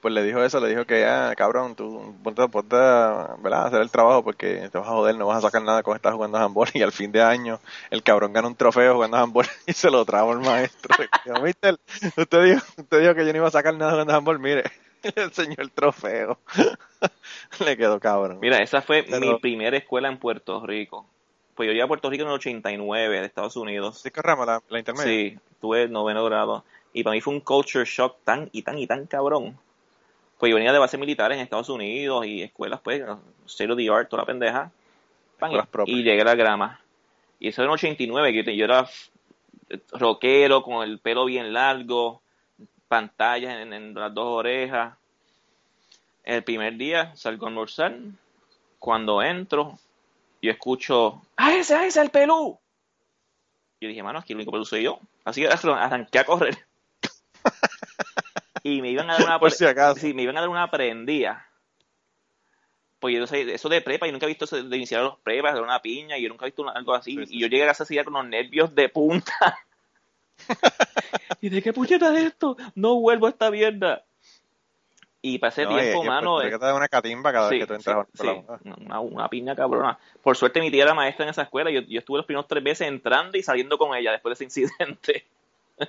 [0.00, 3.64] pues le dijo eso, le dijo que, ah, cabrón, tú ponte, ponte a, ¿verdad?
[3.64, 5.94] a hacer el trabajo porque te vas a joder, no vas a sacar nada con
[5.96, 6.68] estar jugando handball.
[6.74, 10.04] Y al fin de año, el cabrón gana un trofeo jugando handball y se lo
[10.04, 10.96] trajo el maestro.
[11.24, 11.76] Dijo, "Mister,
[12.16, 14.64] usted dijo, usted dijo que yo no iba a sacar nada jugando handball, mire,
[15.16, 16.38] le enseñó el trofeo.
[17.64, 18.38] le quedó cabrón.
[18.40, 21.06] Mira, esa fue Pero- mi primera escuela en Puerto Rico.
[21.54, 24.00] Pues yo llegué a Puerto Rico en el 89 de Estados Unidos.
[24.00, 25.04] ¿Sí que Rama, la, la intermedia?
[25.12, 26.64] Sí, tuve noveno grado.
[26.92, 29.58] Y para mí fue un culture shock tan y tan y tan cabrón.
[30.40, 33.20] Pues yo venía de bases militares en Estados Unidos y escuelas, pues, of
[33.76, 34.72] the art, toda la pendeja.
[35.38, 35.52] Pan,
[35.84, 36.80] y, llegué a la grama.
[37.38, 38.88] Y eso en el 89, que yo, era
[39.92, 42.22] rockero, con el pelo bien largo,
[42.88, 44.96] pantallas en, en las dos orejas.
[46.24, 47.94] El primer día salgo a almorzar.
[48.78, 49.78] Cuando entro,
[50.40, 52.58] yo escucho, ¡Ah, ese, ese, el pelú!
[53.78, 55.00] Yo dije, mano, aquí el único pelú soy yo.
[55.22, 56.69] Así que arranqué a correr.
[58.62, 60.00] Y me iban a dar una Por si acaso.
[60.00, 61.46] sí, me iban a dar una prendida.
[62.98, 65.18] Pues yo no sé, eso de prepa, yo nunca he visto eso de iniciar los
[65.20, 67.16] prepas, de una piña, y yo nunca he visto una- algo así.
[67.16, 69.32] Sí, sí, y yo llegué a casa así ya con los nervios de punta.
[71.40, 72.56] ¿Y de qué puñeta es esto?
[72.74, 74.04] No vuelvo a esta mierda.
[75.22, 77.66] Y ese No, tiempo, y en mano, te da una catimba cada Sí, vez que
[77.66, 78.44] tú entras sí, sí,
[79.02, 79.98] una piña cabrona.
[80.22, 81.70] Por suerte mi tía era maestra en esa escuela.
[81.70, 84.62] Yo, yo estuve los primeros tres veces entrando y saliendo con ella después de ese
[84.62, 85.26] incidente.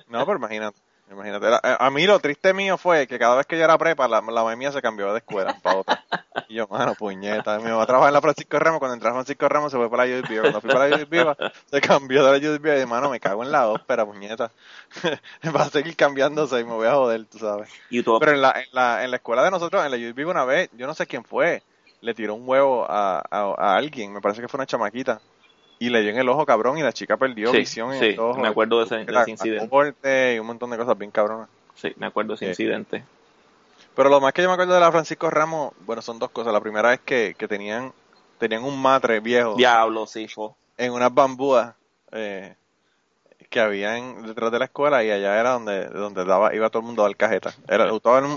[0.08, 0.78] No, pero imagínate.
[1.12, 3.76] Imagínate, era- eh, a mí lo triste mío fue que cada vez que yo era
[3.78, 6.00] prepa, la, la mamá mía se cambió de escuela para otra.
[6.48, 7.58] Y yo, mano, puñeta.
[7.58, 10.04] Mi mamá trabajaba en la Francisco Ramos, cuando entré a Francisco Ramos se fue para
[10.04, 10.42] la Judith Viva.
[10.42, 11.36] Cuando fui para la Judith Viva,
[11.70, 14.50] se cambió de la Judith Viva y mano, me cago en la ópera, puñeta.
[15.56, 17.70] Va a seguir cambiándose y me voy a joder, tú sabes.
[17.88, 20.14] Y tú, Pero en la, en la, en la escuela de nosotros, en la Judith
[20.16, 21.62] Viva una vez, yo no sé quién fue,
[22.00, 25.20] le tiró un huevo a, a, a alguien, me parece que fue una chamaquita.
[25.82, 28.06] Y le dio en el ojo cabrón y la chica perdió Sí, visión en sí,
[28.10, 28.38] el ojo.
[28.40, 30.34] me acuerdo de ese- de ese incidente.
[30.36, 31.48] y un montón de cosas bien cabronas.
[31.74, 33.04] sí, me acuerdo de ese Eh, incidente.
[33.96, 36.52] Pero lo más que yo me acuerdo de la Francisco Ramos, bueno, son dos cosas.
[36.52, 37.92] La primera es que, que tenían
[38.38, 40.26] tenían un matre viejo Diablo, sí,
[40.76, 41.74] en unas bambúas
[42.12, 42.54] eh,
[43.50, 46.86] que habían detrás de la escuela y allá era donde donde daba iba todo el
[46.86, 47.54] mundo a dar cajeta.
[47.68, 47.90] Era,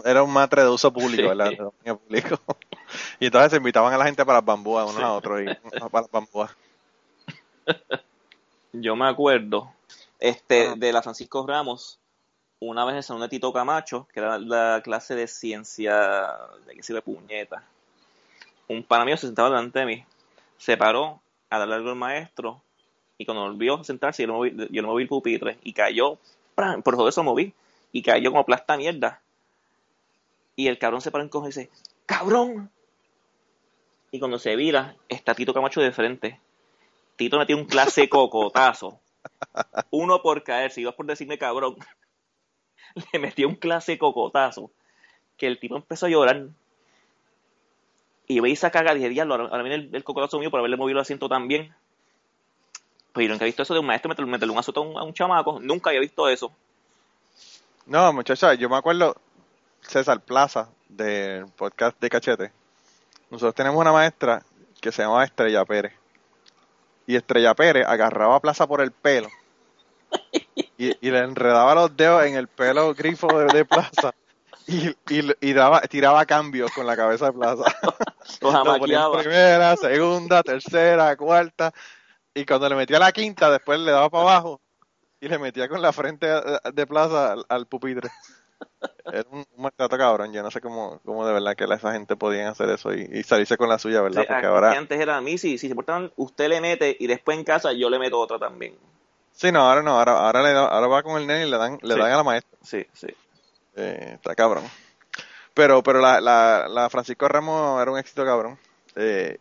[0.06, 1.28] era un- matre de uso público, Sí.
[1.28, 1.50] ¿verdad?
[1.52, 2.40] De dominio público.
[3.20, 5.46] Y entonces se invitaban a la gente para las bambúas, unos a otros, y
[5.80, 6.52] para las bambúas.
[8.74, 9.72] Yo me acuerdo
[10.20, 10.76] este, Ajá.
[10.76, 12.00] de la Francisco Ramos,
[12.60, 16.76] una vez en el salón de Tito Camacho, que era la clase de ciencia de
[16.76, 17.64] que sirve puñeta.
[18.68, 20.06] Un pana mío se sentaba delante de mí,
[20.58, 22.62] se paró a darle algo al maestro,
[23.18, 26.18] y cuando volvió a sentarse, yo le moví, yo le moví el pupitre, y cayó,
[26.56, 27.54] por eso lo moví,
[27.92, 29.22] y cayó como plasta mierda.
[30.56, 31.70] Y el cabrón se paró en cojo y dice,
[32.06, 32.72] ¡cabrón!
[34.12, 36.40] Y cuando se vira, está Tito Camacho de frente.
[37.16, 39.00] Tito metió un clase cocotazo.
[39.90, 41.76] Uno por caerse y dos por decirme cabrón.
[43.12, 44.72] Le metió un clase cocotazo.
[45.38, 46.48] Que el tipo empezó a llorar.
[48.28, 50.78] Y veis esa caga, dije, diablo, ahora ahora viene el, el cocotazo mío por haberle
[50.78, 51.74] movido el asiento tan bien.
[53.14, 55.14] Pero nunca he visto eso de un maestro meterle, meterle un azote a un, a
[55.14, 55.60] chamaco.
[55.62, 56.52] Nunca había visto eso.
[57.86, 59.16] No, muchacha, yo me acuerdo
[59.82, 62.52] César Plaza del podcast de Cachete.
[63.30, 64.44] Nosotros tenemos una maestra
[64.82, 65.94] que se llamaba Estrella Pérez.
[67.08, 69.30] Y Estrella Pérez agarraba a Plaza por el pelo
[70.78, 74.14] y, y le enredaba los dedos en el pelo grifo de, de Plaza
[74.68, 77.64] y, y, y daba, tiraba cambios con la cabeza de Plaza.
[78.42, 79.20] Los amaqueaba.
[79.20, 81.72] primera, segunda, tercera, cuarta.
[82.34, 84.62] Y cuando le metía la quinta, después le daba para abajo
[85.20, 88.10] y le metía con la frente de, de plaza al, al pupitre.
[89.06, 90.34] Era un, un maltrato cabrón.
[90.34, 93.24] Yo no sé cómo, cómo de verdad que esa gente podían hacer eso y, y
[93.24, 94.22] salirse con la suya, ¿verdad?
[94.24, 94.72] Sí, Porque ahora.
[94.72, 97.72] antes era a mí, si, si se portaban, usted le mete y después en casa
[97.74, 98.76] yo le meto otra también.
[99.32, 99.98] Sí, no, ahora no.
[100.00, 102.00] Ahora, ahora, le da- ahora va con el nene y le dan, le Sí.
[102.00, 102.58] dan a la maestra.
[102.64, 103.08] Sí, sí.
[103.76, 104.64] Eh, está cabrón.
[105.54, 108.58] Pero, pero la, la, la Francisco Ramos era un éxito cabrón.
[108.96, 109.38] Eh,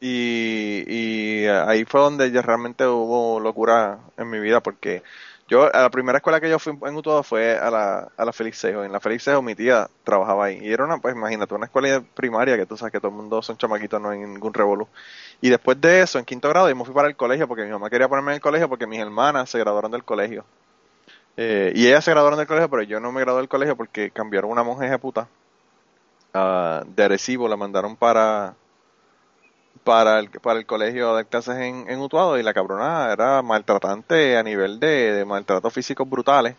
[0.00, 5.02] y, y ahí fue donde ya realmente hubo locura en mi vida porque
[5.50, 8.32] yo, a la primera escuela que yo fui en Utuado fue a la, a la
[8.32, 8.62] Félix.
[8.62, 10.60] En la Félix Sejo mi tía trabajaba ahí.
[10.62, 13.42] Y era una, pues imagínate, una escuela primaria que tú sabes que todo el mundo
[13.42, 14.86] son chamaquitos, no hay ningún revolú.
[15.40, 17.70] Y después de eso, en quinto grado, yo me fui para el colegio porque mi
[17.70, 20.44] mamá quería ponerme en el colegio porque mis hermanas se graduaron del colegio.
[21.36, 24.12] Eh, y ellas se graduaron del colegio, pero yo no me gradué del colegio porque
[24.12, 25.26] cambiaron una monja de puta
[26.32, 28.54] ah, de Arecibo, la mandaron para
[29.84, 34.36] para el, para el colegio dar clases en, en Utuado y la cabrona era maltratante
[34.36, 36.54] a nivel de, de maltratos físicos brutales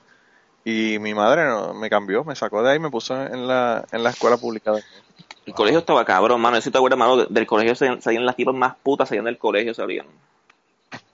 [0.65, 3.85] y mi madre no- me cambió, me sacó de ahí y me puso en la,
[3.91, 4.71] en la escuela pública.
[4.73, 4.83] de-
[5.45, 6.57] El colegio estaba cabrón, mano.
[6.57, 9.37] Yo sí te acuerdas, mano, del colegio salían, salían las tipas más putas, salían del
[9.37, 10.05] colegio, salían.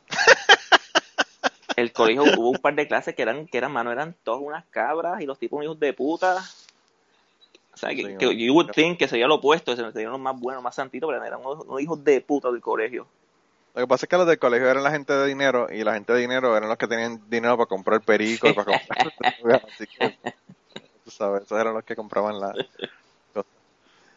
[1.75, 4.65] El colegio hubo un par de clases que eran, que eran, mano, eran todas unas
[4.71, 6.43] cabras y los tipos unos hijos de puta.
[7.77, 10.39] O sea, que, que you would think que sería lo opuesto, que serían los más
[10.39, 13.05] buenos, más santitos, pero eran unos, unos hijos de puta del colegio.
[13.75, 15.93] Lo que pasa es que los del colegio eran la gente de dinero y la
[15.93, 19.63] gente de dinero eran los que tenían dinero para comprar perico, para comprar...
[19.71, 20.17] Así que,
[21.05, 22.55] tú sabes, esos eran los que compraban la.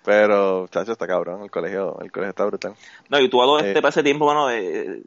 [0.02, 2.74] Pero, chacho, está cabrón, el colegio, el colegio está brutal.
[3.10, 3.68] No, y tú a Eh.
[3.68, 5.02] este para ese tiempo, mano, eh,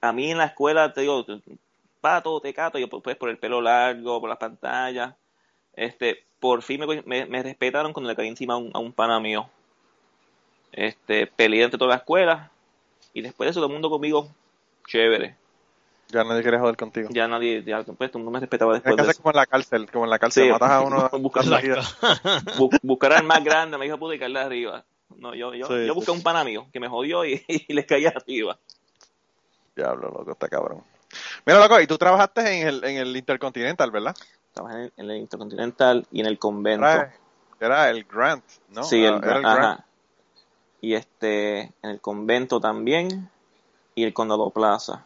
[0.00, 1.26] a mí en la escuela, te digo,
[2.00, 5.16] pato, te cato, yo pues por el pelo largo, por las pantallas,
[5.74, 8.92] este, por fin me, me, me respetaron cuando le caí encima a un, a un
[8.92, 9.48] pana mío.
[10.72, 12.50] Este, peleé entre toda la escuela,
[13.12, 14.28] y después de eso todo el mundo conmigo,
[14.86, 15.36] chévere.
[16.08, 17.08] Ya nadie quiere joder contigo.
[17.12, 19.22] Ya nadie, ya, pues, no me respetaba Es después que de hace eso.
[19.22, 20.50] como en la cárcel, como en la cárcel, Sí.
[20.50, 21.82] matas a uno Busca- a salida.
[22.56, 24.84] Bu- buscar al más grande, me dijo puta y caerle arriba.
[25.16, 25.90] No, yo, yo, Sí, yo sí.
[25.92, 28.58] busqué a un pana mío que me jodió y, y les caí arriba.
[29.76, 30.82] Diablo, loco, está cabrón.
[31.46, 34.14] Mira, loco, y tú trabajaste en el, en el Intercontinental, ¿verdad?
[34.52, 36.86] Trabajé en el, en el Intercontinental y en el convento.
[36.86, 37.14] Era,
[37.60, 38.82] era el Grant, ¿no?
[38.84, 39.54] sí, el, Ah, era el ajá.
[39.56, 39.80] Grant.
[40.82, 43.30] Y este, en el convento también
[43.94, 45.04] y el Condado Plaza.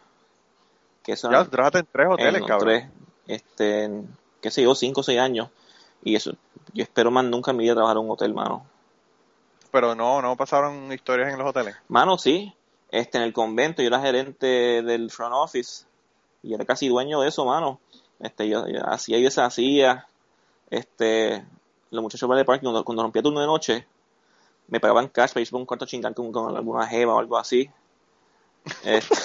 [1.03, 2.59] Que eso Ya, trabajaste en tres en hoteles, cabrón.
[2.67, 2.85] tres,
[3.27, 5.49] este, en, qué sé yo, cinco o seis años.
[6.03, 6.31] Y eso,
[6.73, 8.65] yo espero más nunca en mi vida trabajar en un hotel, mano.
[9.71, 11.75] Pero no, no pasaron historias en los hoteles.
[11.89, 12.53] Mano, sí.
[12.89, 15.85] Este, en el convento yo era gerente del front office
[16.43, 17.79] y era casi dueño de eso, mano.
[18.19, 20.07] Este, yo, yo hacía y deshacía.
[20.69, 21.45] Este,
[21.91, 23.87] los muchachos de parking, cuando, cuando rompía turno de noche,
[24.67, 27.69] me pagaban cash para irse un cuarto chingar con, con alguna jeva o algo así.
[28.83, 29.15] Este,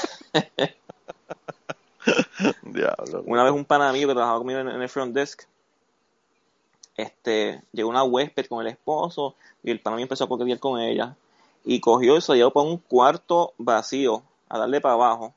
[2.63, 3.23] Diablo.
[3.27, 5.43] una vez un pana mío que trabajaba conmigo en, en el front desk,
[6.97, 9.35] este, llegó una huésped con el esposo
[9.65, 11.17] y el pana mío empezó a coquetear con ella
[11.65, 15.35] y cogió y se llevó para un cuarto vacío a darle para abajo.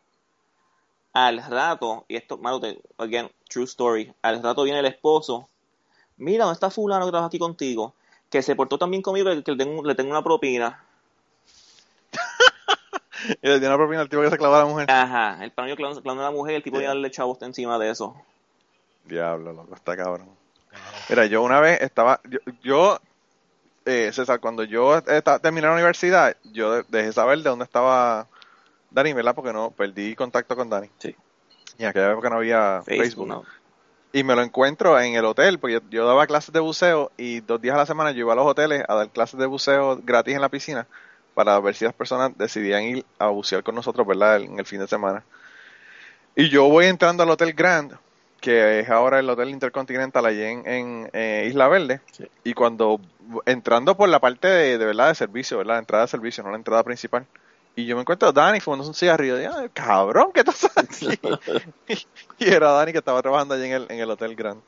[1.13, 5.47] Al rato, y esto, malo, te- again, true story, al rato viene el esposo,
[6.17, 7.93] mira, ¿dónde está fulano que trabaja aquí contigo?
[8.29, 10.83] Que se portó tan bien conmigo que, le, tengo, le tengo una propina.
[13.41, 14.91] Y le dio una propina al tipo que se clavó a la mujer.
[14.91, 17.79] Ajá, el pana mío clavando a la mujer, el tipo iba a darle chavos encima
[17.79, 18.15] de eso.
[19.05, 20.27] Diablo, loco, está cabrón.
[21.09, 22.99] Mira, yo una vez estaba, yo, yo
[23.85, 28.27] eh, César, cuando yo esta- terminé la universidad, yo de- dejé saber de dónde estaba
[28.91, 29.35] Dani, ¿verdad?
[29.35, 30.89] Porque no, perdí contacto con Dani.
[30.97, 31.15] Sí.
[31.77, 33.27] Y en aquella época no había Facebook, Facebook.
[33.27, 33.43] ¿no?
[34.11, 37.39] Y me lo encuentro en el hotel, porque yo, yo daba clases de buceo y
[37.39, 39.99] dos días a la semana yo iba a los hoteles a dar clases de buceo
[40.03, 40.87] gratis en la piscina
[41.33, 44.41] para ver si las personas decidían ir a bucear con nosotros, ¿verdad?
[44.41, 45.23] En el fin de semana.
[46.35, 47.93] Y yo voy entrando al Hotel Grand,
[48.39, 52.01] que es ahora el Hotel Intercontinental allí en, en, eh, Isla Verde.
[52.11, 52.27] Sí.
[52.43, 52.99] Y cuando
[53.45, 55.79] entrando por la parte de, de verdad de servicio, ¿verdad?
[55.79, 57.25] Entrada de servicio, no la entrada principal.
[57.75, 59.39] Y yo me encuentro a Dani fumando un cigarrillo.
[59.41, 61.07] Y, "Ay, cabrón, ¿qué estás aquí?
[62.39, 64.61] y era Dani que estaba trabajando allí en el, en el Hotel Grand.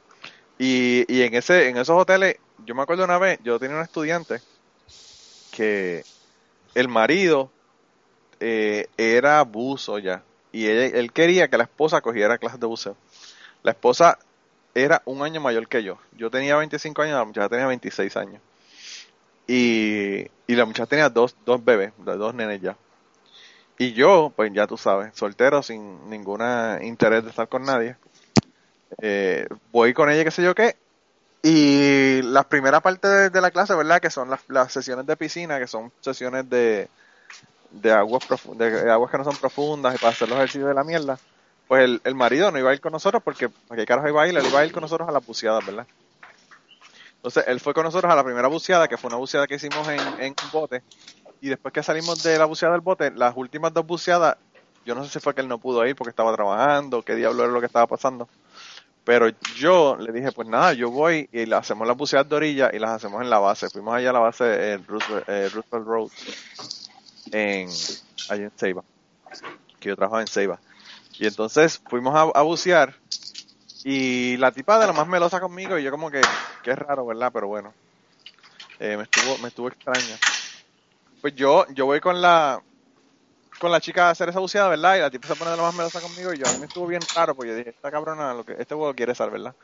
[0.60, 3.84] Y, y en ese en esos hoteles, yo me acuerdo una vez, yo tenía un
[3.84, 4.42] estudiante
[5.52, 6.04] que
[6.76, 7.52] el marido
[8.40, 10.24] eh, era buzo ya.
[10.52, 12.98] Y ella- él quería que la esposa cogiera clases de buceo.
[13.64, 14.20] La esposa
[14.76, 16.00] era un año mayor que yo.
[16.14, 18.42] Yo tenía 25 años, la muchacha tenía 26 años.
[19.48, 22.78] Y, y la muchacha tenía dos, dos bebés, dos nenes ya.
[23.78, 26.42] Y yo, pues ya tú sabes, soltero, sin ningún
[26.82, 27.98] interés de estar con nadie.
[29.02, 30.78] Eh, voy con ella, qué sé yo qué.
[31.44, 34.02] Y la primera parte de, la clase, ¿verdad?
[34.02, 36.90] Que son las, sesiones de piscina, que son sesiones de,
[37.72, 40.76] de aguas profu- de, aguas que no son profundas y para hacer los ejercicios de
[40.76, 41.20] la mierda.
[41.68, 44.24] Pues el, el marido no iba a ir con nosotros porque, ¿para qué carajo iba
[44.24, 44.38] a ir?
[44.38, 45.88] Él iba a ir con nosotros a las buceadas, ¿verdad?
[47.18, 49.88] Entonces, él fue con nosotros a la primera buceada, que fue una buceada que hicimos
[49.90, 50.84] en, en un bote.
[51.42, 54.38] Y después que salimos de la buceada del bote, las últimas dos buceadas,
[54.86, 57.44] yo no sé si fue que él no pudo ir porque estaba trabajando, qué diablo
[57.44, 58.28] era lo que estaba pasando.
[59.06, 62.80] Pero yo le dije, pues nada, yo voy y hacemos las buceadas de orilla y
[62.80, 63.70] las hacemos en la base.
[63.70, 66.10] Fuimos allá a la base en Roosevelt, eh, Roosevelt Road,
[67.32, 67.70] en,
[68.30, 68.84] allí en Ceiba,
[69.80, 70.60] que yo trabajaba en Ceiba.
[71.20, 72.96] Y entonces fuimos a, bucear
[73.84, 77.30] y la tipa de la más melosa conmigo y yo como que, es raro, ¿verdad?
[77.32, 77.74] Pero bueno,
[78.80, 80.16] eh, me estuvo me estuvo extraño.
[81.26, 82.64] Pues yo yo voy con la
[83.60, 84.98] con la chica a hacer esa buceada, ¿verdad?
[84.98, 86.66] Y la tipa se pone de la más melosa conmigo y yo a mí me
[86.68, 89.56] estuvo bien raro porque yo dije, esta cabrona, lo que este huevo quiere ser, ¿verdad?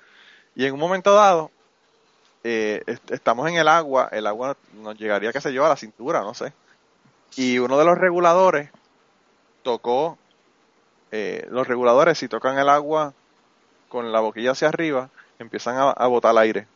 [0.55, 1.53] Y en un momento dado,
[2.43, 5.77] eh, est- estamos en el agua, el agua nos llegaría, qué sé yo, a la
[5.77, 6.55] cintura, no sé.
[7.35, 8.71] Y uno de los reguladores
[9.63, 10.19] tocó,
[11.11, 13.15] eh, los reguladores si tocan el agua
[13.89, 16.69] con la boquilla hacia arriba, empiezan a, a botar aire.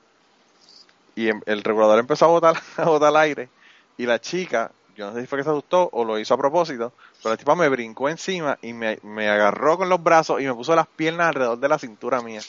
[1.15, 3.51] Y em- el regulador empezó a botar, a botar aire
[3.97, 6.37] y la chica, yo no sé si fue que se asustó o lo hizo a
[6.37, 10.45] propósito, pero la tipa me brincó encima y me, me agarró con los brazos y
[10.45, 12.41] me puso las piernas alrededor de la cintura mía.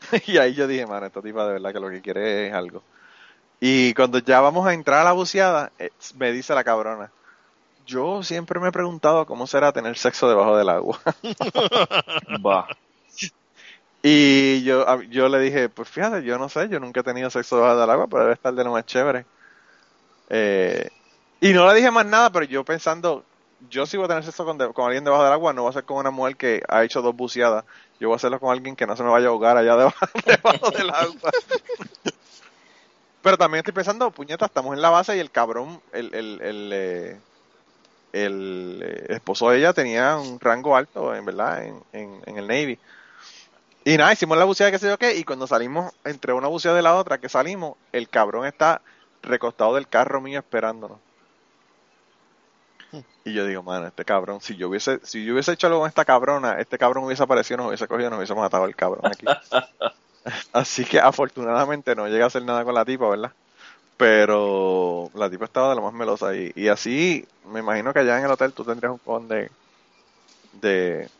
[0.26, 2.82] y ahí yo dije, mano, esta tipa de verdad que lo que quiere es algo.
[3.60, 7.10] Y cuando ya vamos a entrar a la buceada, eh, me dice la cabrona,
[7.86, 11.00] yo siempre me he preguntado cómo será tener sexo debajo del agua.
[12.46, 12.68] Va.
[14.02, 17.56] Y yo, yo le dije, pues fíjate, yo no sé, yo nunca he tenido sexo
[17.56, 19.26] debajo del agua, pero debe estar de lo más chévere.
[20.30, 20.88] Eh,
[21.40, 23.24] y no le dije más nada, pero yo pensando,
[23.70, 25.70] yo si voy a tener sexo con, de- con alguien debajo del agua, no va
[25.70, 27.64] a ser con una mujer que ha hecho dos buceadas.
[28.00, 30.06] Yo voy a hacerlo con alguien que no se me vaya a ahogar allá debajo,
[30.26, 31.30] debajo del agua.
[33.22, 36.70] pero también estoy pensando, puñeta, estamos en la base y el cabrón, el, el, el,
[36.72, 37.20] eh,
[38.12, 42.80] el, esposo de ella tenía un rango alto, en verdad, en, en, en el Navy.
[43.84, 46.78] Y nada, hicimos la buceada que sé yo qué, y cuando salimos entre una buceada
[46.78, 48.82] y la otra, que salimos, el cabrón está
[49.22, 50.98] recostado del carro mío esperándonos.
[53.24, 55.88] Y yo digo, mano, este cabrón, si yo hubiese, si yo hubiese hecho algo con
[55.88, 59.28] esta cabrona, este cabrón hubiese aparecido, nos hubiese cogido, nos hubiese matado el cabrón aquí.
[60.52, 63.32] Así que afortunadamente no llega a hacer nada con la tipa, ¿verdad?
[63.96, 68.18] Pero la tipa estaba de lo más melosa y, y así, me imagino que allá
[68.18, 69.50] en el hotel tú tendrías un con de,
[70.52, 71.10] de,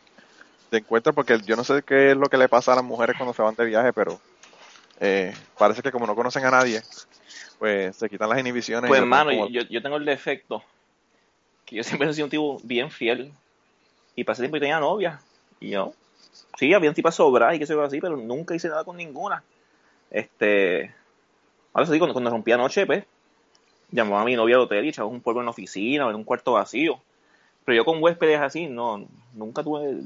[0.71, 3.17] de encuentro porque yo no sé qué es lo que le pasa a las mujeres
[3.17, 4.19] cuando se van de viaje, pero
[4.99, 6.81] eh, parece que como no conocen a nadie,
[7.57, 8.87] pues se quitan las inhibiciones.
[8.89, 10.63] Pues hermano, como- yo, yo tengo el defecto
[11.65, 13.31] que yo siempre he sido un tipo bien fiel
[14.15, 15.21] y pasé tiempo y tenía novia
[15.59, 15.93] y yo
[16.57, 19.43] sí, habían tipas sobras y que se yo así, pero nunca hice nada con ninguna.
[20.09, 20.93] Este,
[21.73, 23.05] ahora sí, cuando, cuando rompí anoche, pues,
[23.91, 26.15] llamaba a mi novia al hotel y echaba un polvo en la oficina o en
[26.15, 26.99] un cuarto vacío.
[27.65, 30.01] Pero yo con huéspedes así, no, nunca tuve.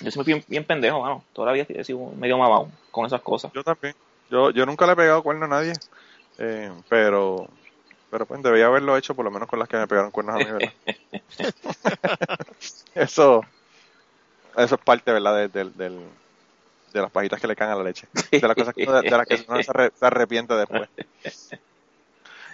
[0.00, 1.24] Yo siempre fui bien, bien pendejo, mano.
[1.32, 3.52] Todavía he sido medio mamado con esas cosas.
[3.52, 3.94] Yo también.
[4.30, 5.72] Yo, yo nunca le he pegado cuerno a nadie.
[6.38, 7.48] Eh, pero,
[8.10, 10.38] pero pues debía haberlo hecho por lo menos con las que me pegaron cuernos a
[10.38, 10.72] mí, ¿verdad?
[12.94, 13.42] eso,
[14.56, 15.36] eso es parte, ¿verdad?
[15.36, 16.08] De, del- del-
[16.92, 18.06] de las pajitas que le caen a la leche.
[18.30, 20.88] De las cosas que, uno- de las que uno se arrepiente después.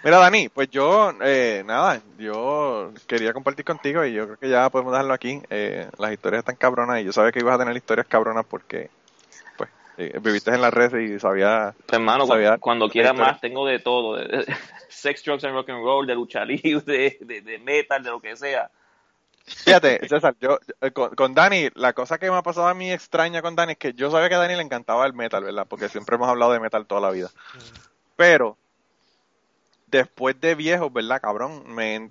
[0.05, 4.69] Mira, Dani, pues yo, eh, nada, yo quería compartir contigo y yo creo que ya
[4.69, 5.41] podemos dejarlo aquí.
[5.49, 8.91] Eh, las historias están cabronas y yo sabía que ibas a tener historias cabronas porque,
[9.57, 13.31] pues, eh, viviste en la red y sabía Pues, hermano, Sabía- cuando, cuando quiera historia.
[13.31, 14.45] más, tengo de todo: de, de-
[14.89, 18.19] sex, drugs and rock and roll, de lucha libre, de, de, de metal, de lo
[18.21, 18.69] que sea.
[19.47, 22.91] Fíjate, César, yo, yo- con, con Dani, la cosa que me ha pasado a mí
[22.91, 25.65] extraña con Dani es que yo sabía que a Dani le encantaba el metal, ¿verdad?
[25.67, 27.31] Porque siempre hemos hablado de metal toda la vida.
[28.15, 28.55] Pero,
[29.97, 31.63] después de viejos, ¿verdad, cabrón?
[31.73, 32.09] Me,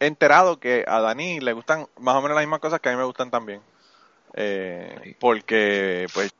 [0.00, 2.92] he enterado que a Dani le gustan más o menos las mismas cosas que a
[2.92, 3.62] mí me gustan también.
[4.34, 6.32] Eh, porque, pues,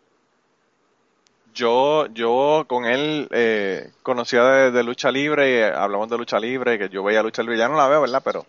[1.52, 6.78] yo, yo con él eh, conocía de, de lucha libre, y hablamos de lucha libre,
[6.78, 8.22] que yo veía lucha libre, ya no la veo, ¿verdad?
[8.24, 8.46] Pero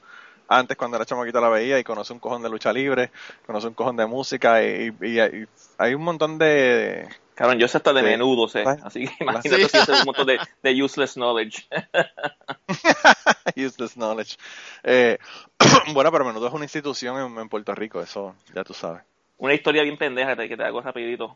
[0.48, 3.12] antes cuando era chamaquito la veía y conoce un cojón de lucha libre,
[3.46, 5.46] conoce un cojón de música y, y- y
[5.78, 7.08] hay un montón de...
[7.42, 8.06] Cabrón, yo sé hasta de Sí.
[8.06, 8.64] menudo, sé.
[8.84, 11.68] Así que imagínate si hace un montón de, de useless knowledge.
[13.58, 14.38] useless knowledge.
[14.84, 15.18] Eh,
[15.96, 19.02] bueno, pero menudo es una institución en, en Puerto Rico, eso ya tú sabes.
[19.40, 21.36] Una historia bien pendeja que te, hago rapidito.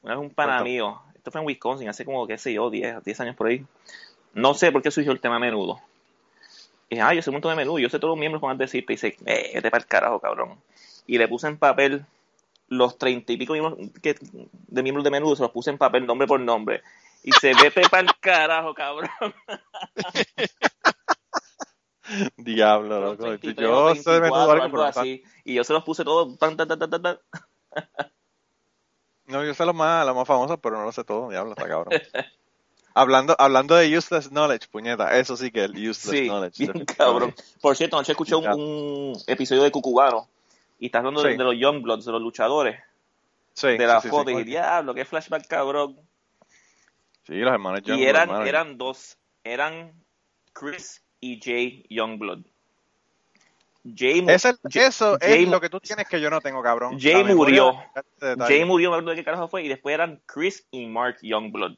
[0.00, 3.04] Una vez un pana mío, esto fue en Wisconsin, hace como, qué sé yo, 10,
[3.04, 3.62] 10 años por ahí.
[4.32, 5.82] No sé por qué surgió el tema menudo.
[6.88, 8.56] Y dije, ah, yo sé un montón de menudo, yo sé todos los miembros con
[8.56, 8.94] decirte.
[8.94, 10.58] Y dice, eh, vete para el carajo, cabrón.
[11.06, 12.06] Y le puse en papel
[12.72, 16.06] los treinta y pico miembros que, de miembros de menudo, se los puse en papel
[16.06, 16.82] nombre por nombre.
[17.22, 19.10] Y se vete para el carajo, cabrón.
[22.36, 23.24] Diablo, loco.
[23.24, 25.22] 33 Yo sé de menudo 24, algo, así.
[25.44, 26.36] Y yo se los puse todos.
[26.38, 27.18] tan, tan, tan,
[29.26, 31.68] no, yo sé los más, los más famosos, pero no lo sé todo, diablo, está
[31.68, 31.94] cabrón.
[32.94, 36.58] hablando, hablando de useless knowledge, puñeta, eso sí que es el useless Sí, knowledge.
[36.58, 37.34] bien cabrón.
[37.60, 40.28] Por cierto, anoche escuché un, un episodio de Cucubano
[40.82, 41.38] y está hablando de, Sí.
[41.38, 42.80] de los Youngbloods, de los luchadores,
[43.54, 44.30] Sí, de la sí, foto.
[44.30, 45.96] Y diablo, qué flashback cabrón.
[47.24, 48.46] Sí, los hermanos y Youngblood, eran, hermano.
[48.46, 49.92] eran dos, eran
[50.52, 52.40] Chris y Jay Youngblood.
[53.96, 56.62] Jay, Es el- Jay- eso Jay es lo que tú tienes que yo no tengo,
[56.62, 56.98] cabrón.
[57.00, 57.76] Jay murió.
[58.20, 58.36] de.
[58.38, 61.76] Jay murió, me acuerdo de qué carajo fue, y después eran Chris y Mark Youngblood.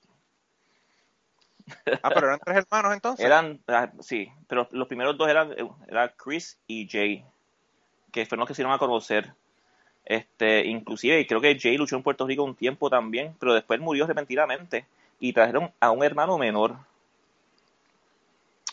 [2.02, 3.24] Ah, pero eran tres hermanos entonces.
[3.24, 7.24] Eran, ah, sí, pero los primeros dos eran eh, era Chris y Jay,
[8.14, 9.34] que fueron los que se dieron a conocer.
[10.04, 13.80] Este, inclusive, y creo que Jay luchó en Puerto Rico un tiempo también, pero después
[13.80, 14.86] murió repentinamente
[15.18, 16.76] y trajeron a un hermano menor,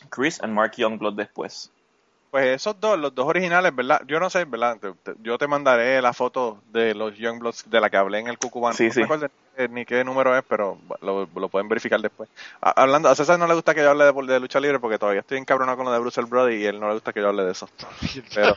[0.10, 1.72] Chris and Mark Youngblood después.
[2.32, 4.02] Pues esos dos, los dos originales, ¿verdad?
[4.08, 4.78] Yo no sé, ¿verdad?
[4.80, 8.28] Te- te- yo te mandaré la foto de los Youngbloods de la que hablé en
[8.28, 8.74] el Cucubano.
[8.74, 9.00] Sí, no sí.
[9.00, 9.28] me acuerdo
[9.70, 12.30] ni- qué número es, pero lo, lo pueden verificar después.
[12.62, 14.98] A- hablando, a César no le gusta que yo hable de, de lucha libre porque
[14.98, 17.28] todavía estoy encabronado con lo de Bruce Brody y él no le gusta que yo
[17.28, 17.68] hable de eso.
[18.34, 18.56] Pero,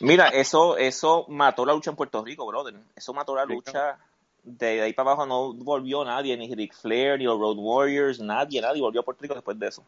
[0.00, 2.74] Mira, eso, eso mató la lucha en Puerto Rico, brother.
[2.96, 3.98] Eso mató la lucha.
[4.42, 8.60] De ahí para abajo no volvió nadie, ni Ric Flair, ni los Road Warriors, nadie,
[8.60, 9.82] nadie volvió a Puerto Rico después de eso.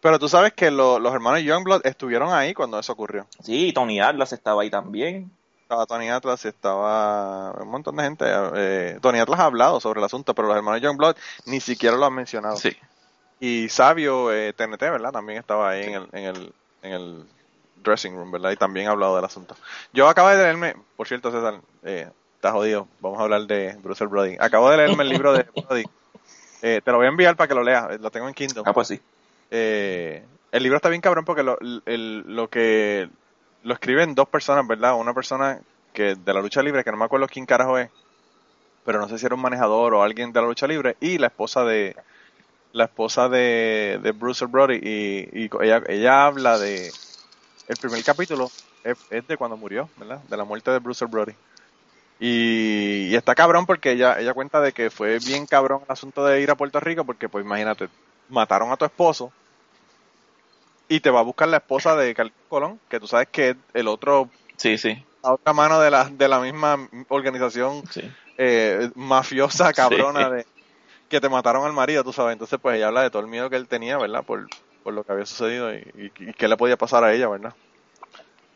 [0.00, 3.26] Pero tú sabes que lo- los hermanos Youngblood estuvieron ahí cuando eso ocurrió.
[3.42, 5.30] Sí, Tony Atlas estaba ahí también.
[5.62, 8.24] Estaba Tony Atlas estaba un montón de gente.
[8.54, 12.06] eh, Tony Atlas ha hablado sobre el asunto, pero los hermanos Youngblood ni siquiera lo
[12.06, 12.56] han mencionado.
[12.56, 12.74] Sí.
[13.40, 15.12] Y Sabio eh, TNT, ¿verdad?
[15.12, 17.26] También estaba ahí en, el, en, el, en el
[17.84, 18.50] dressing room, ¿verdad?
[18.50, 19.56] Y también ha hablado del asunto.
[19.92, 24.04] Yo acabo de leerme, por cierto, César, eh, está jodido, vamos a hablar de Bruce
[24.06, 24.36] Brody.
[24.40, 25.84] Acabo de leerme el libro de Brody.
[26.62, 28.62] Eh, te lo voy a enviar para que lo leas, eh, lo tengo en Kindle.
[28.66, 29.00] Ah, pues sí.
[29.50, 33.08] Eh, el libro está bien cabrón porque lo, lo que
[33.62, 34.96] lo escriben dos personas, ¿verdad?
[34.96, 35.60] Una persona
[35.92, 37.90] que de la lucha libre, que no me acuerdo quién carajo es,
[38.84, 41.26] pero no sé si era un manejador o alguien de la lucha libre, y la
[41.28, 41.96] esposa de
[42.72, 46.92] la esposa de, de Bruce Brody y, ella, ella habla de
[47.66, 48.50] el primer capítulo
[48.84, 50.20] es, es de cuando murió, ¿verdad?
[50.28, 51.32] De la muerte de Bruce Brody.
[52.20, 56.24] Y, y está cabrón porque ella, ella cuenta de que fue bien cabrón el asunto
[56.24, 57.88] de ir a Puerto Rico porque pues imagínate,
[58.28, 59.32] mataron a tu esposo
[60.88, 63.56] y te va a buscar la esposa de Carlos Colón, que tú sabes que es
[63.74, 68.02] el otro, Sí, sí, la otra mano de la, de la misma organización sí.
[68.38, 70.46] eh, mafiosa, cabrona, de
[71.08, 72.34] que te mataron al marido, tú sabes.
[72.34, 74.24] Entonces, pues ella habla de todo el miedo que él tenía, ¿verdad?
[74.24, 74.48] Por,
[74.82, 77.54] por lo que había sucedido y, y, y qué le podía pasar a ella, ¿verdad?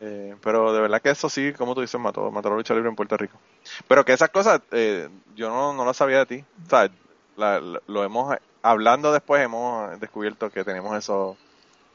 [0.00, 2.88] Eh, pero de verdad que eso sí, como tú dices, mató, mató la lucha libre
[2.88, 3.40] en Puerto Rico.
[3.86, 6.44] Pero que esas cosas eh, yo no, no las sabía de ti.
[6.66, 6.90] O sea,
[7.36, 11.36] la- la- lo hemos, hablando después hemos descubierto que tenemos esos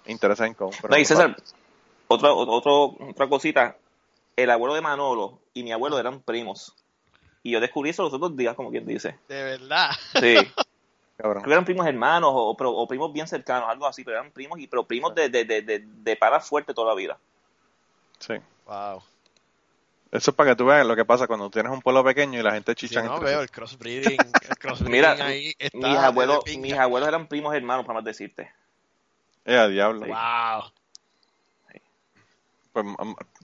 [0.07, 1.35] intereses en pero No, y César,
[2.07, 3.75] otra, otro, otra cosita.
[4.35, 6.73] El abuelo de Manolo y mi abuelo eran primos.
[7.43, 9.17] Y yo descubrí eso los otros días, como quien dice.
[9.27, 9.91] De verdad.
[10.19, 10.35] Sí.
[11.17, 11.41] cabrón.
[11.41, 14.31] Creo que eran primos hermanos o, o- o primos bien cercanos, algo así, pero eran
[14.31, 17.17] primos, y pero primos de, de, de, de, de para fuerte toda la vida.
[18.19, 18.35] Sí.
[18.65, 19.01] Wow.
[20.11, 22.43] Eso es para que tú veas lo que pasa cuando tienes un pueblo pequeño y
[22.43, 23.43] la gente chicha no entre veo sí.
[23.43, 27.95] el crossbreeding, el crossbreeding Mira, ahí está mis abuelos, mis abuelos eran primos hermanos, para
[27.99, 28.51] más decirte.
[29.47, 30.05] Eh, a diablo.
[30.05, 30.71] Wow.
[32.73, 32.85] Pues,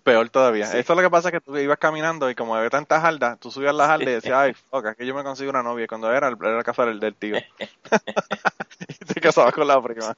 [0.04, 0.68] peor todavía.
[0.68, 0.78] Sí.
[0.78, 3.40] Esto es lo que pasa es que tú ibas caminando y como había tantas jardas,
[3.40, 5.88] tú subías las jardas y decías, ay, fuck, es que yo me consigo una novia.
[5.88, 7.38] Cuando era, era la casa del, del tío.
[8.88, 10.14] y te casabas con la prima.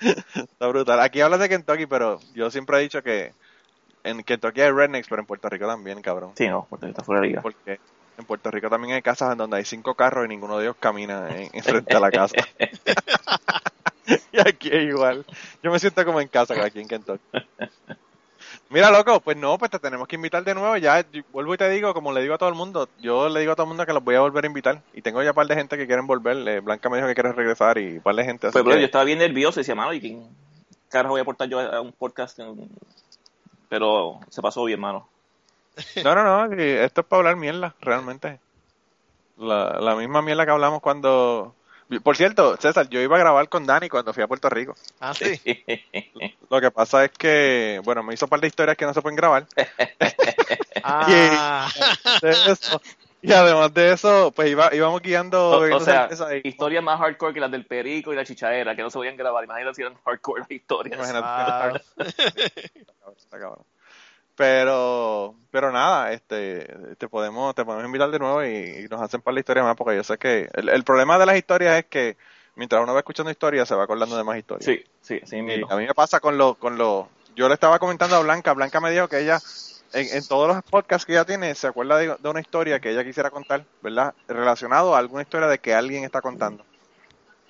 [0.00, 1.00] Está brutal.
[1.00, 3.32] Aquí hablas de Kentucky, pero yo siempre he dicho que
[4.02, 6.32] en Kentucky hay rednecks, pero en Puerto Rico también, cabrón.
[6.34, 7.40] Sí, no, porque está fuera de liga.
[7.40, 7.78] Porque
[8.18, 10.76] en Puerto Rico también hay casas en donde hay cinco carros y ninguno de ellos
[10.80, 12.34] camina en, en frente a la casa.
[14.32, 15.24] y aquí es igual.
[15.62, 17.22] Yo me siento como en casa aquí en Kentucky.
[18.68, 20.76] Mira, loco, pues no, pues te tenemos que invitar de nuevo.
[20.76, 23.52] Ya vuelvo y te digo, como le digo a todo el mundo, yo le digo
[23.52, 24.80] a todo el mundo que los voy a volver a invitar.
[24.92, 26.36] Y tengo ya un par de gente que quieren volver.
[26.48, 28.46] Eh, Blanca me dijo que quiere regresar y un par de gente.
[28.46, 30.26] Así Pues, bro, que- yo estaba bien nervioso y decía, mano, ¿y quién
[30.88, 32.38] carajo voy a aportar yo a un podcast?
[32.38, 32.68] en-
[33.68, 35.08] Pero se pasó bien, mano.
[36.04, 38.38] No, no, no, esto es para hablar mierda, realmente.
[39.38, 41.54] La, la misma mierda que hablamos cuando...
[42.02, 44.74] Por cierto, César, yo iba a grabar con Dani cuando fui a Puerto Rico.
[45.00, 45.40] Ah, sí.
[46.50, 49.02] Lo que pasa es que, bueno, me hizo un par de historias que no se
[49.02, 49.46] pueden grabar.
[50.82, 51.68] Ah.
[52.22, 52.80] Eso-
[53.22, 55.50] y además de eso, pues iba, íbamos guiando...
[55.50, 56.08] O, sea,
[56.42, 59.16] y- historias más hardcore que las del perico y la chichaera, que no se podían
[59.16, 59.44] grabar.
[59.44, 60.98] Imagínate si eran hardcore las historias.
[60.98, 61.72] Imagínate.
[63.32, 63.66] Wow.
[64.40, 66.66] Pero, pero nada, este,
[66.96, 69.76] te podemos, te podemos invitar de nuevo y, y nos hacen para la historia más,
[69.76, 72.16] porque yo sé que el, el problema de las historias es que
[72.54, 74.64] mientras uno va escuchando historias se va acordando de más historias.
[74.64, 78.16] Sí, sí, sí, a mí me pasa con lo, con lo, yo le estaba comentando
[78.16, 79.40] a Blanca, Blanca me dijo que ella,
[79.92, 82.92] en, en todos los podcasts que ella tiene, se acuerda de, de una historia que
[82.92, 84.14] ella quisiera contar, ¿verdad?
[84.26, 86.64] Relacionado a alguna historia de que alguien está contando.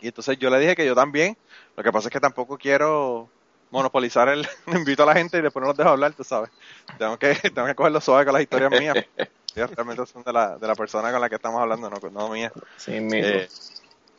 [0.00, 1.36] Y entonces yo le dije que yo también,
[1.76, 3.28] lo que pasa es que tampoco quiero
[3.70, 6.50] monopolizar el, invito a la gente y después no los dejo hablar, tú sabes.
[6.98, 8.96] Tengo que, tengo que cogerlo suave con las historias mías.
[9.54, 12.28] Ellas realmente son de la, de la persona con la que estamos hablando, no, no
[12.28, 12.52] mía.
[12.76, 12.92] Sí.
[12.94, 13.48] Eh,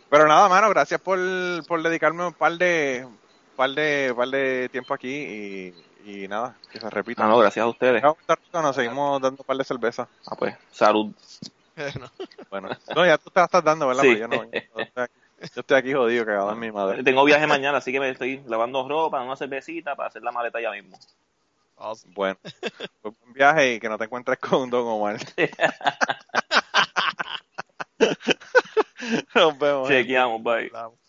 [0.10, 1.18] pero nada, mano, gracias por,
[1.68, 3.08] por dedicarme un par de,
[3.56, 5.74] par de, par de tiempo aquí y,
[6.06, 7.24] y nada, que se repita.
[7.24, 8.04] Ah, no, gracias a ustedes.
[8.52, 10.10] Nos seguimos dando un par de cervezas.
[10.28, 11.14] Ah, pues, salud.
[12.50, 14.04] Bueno, no, ya tú te la estás dando, ¿verdad?
[14.04, 14.10] Sí.
[14.10, 15.14] Porque yo no, yo estoy aquí,
[15.56, 17.04] yo estoy aquí jodido, cagado en mi madre.
[17.04, 20.62] Tengo viaje mañana, así que me estoy lavando ropa, una cervecita para hacer la maleta
[20.62, 21.00] ya mismo.
[21.78, 22.14] awesome.
[22.14, 22.38] Bueno,
[23.02, 25.18] pues buen viaje y que no te encuentres con Don Omar.
[29.36, 29.90] Nos vemos.
[29.90, 30.68] Chequeamos, bye.
[30.68, 31.02] Hablamos.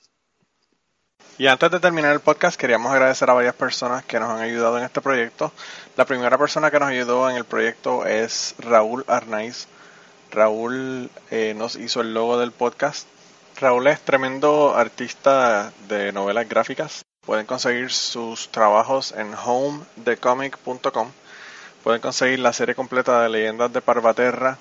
[1.38, 4.78] Y antes de terminar el podcast, queríamos agradecer a varias personas que nos han ayudado
[4.78, 5.52] en este proyecto.
[5.96, 9.66] La primera persona que nos ayudó en el proyecto es Raúl Arnaiz.
[10.30, 13.06] Raúl eh, nos hizo el logo del podcast.
[13.60, 17.04] Raúl es tremendo artista de novelas gráficas.
[17.24, 21.10] Pueden conseguir sus trabajos en homedecomic.com.
[21.84, 24.58] Pueden conseguir la serie completa de Leyendas de Parvaterra.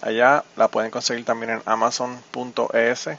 [0.00, 3.10] Allá la pueden conseguir también en amazon.es.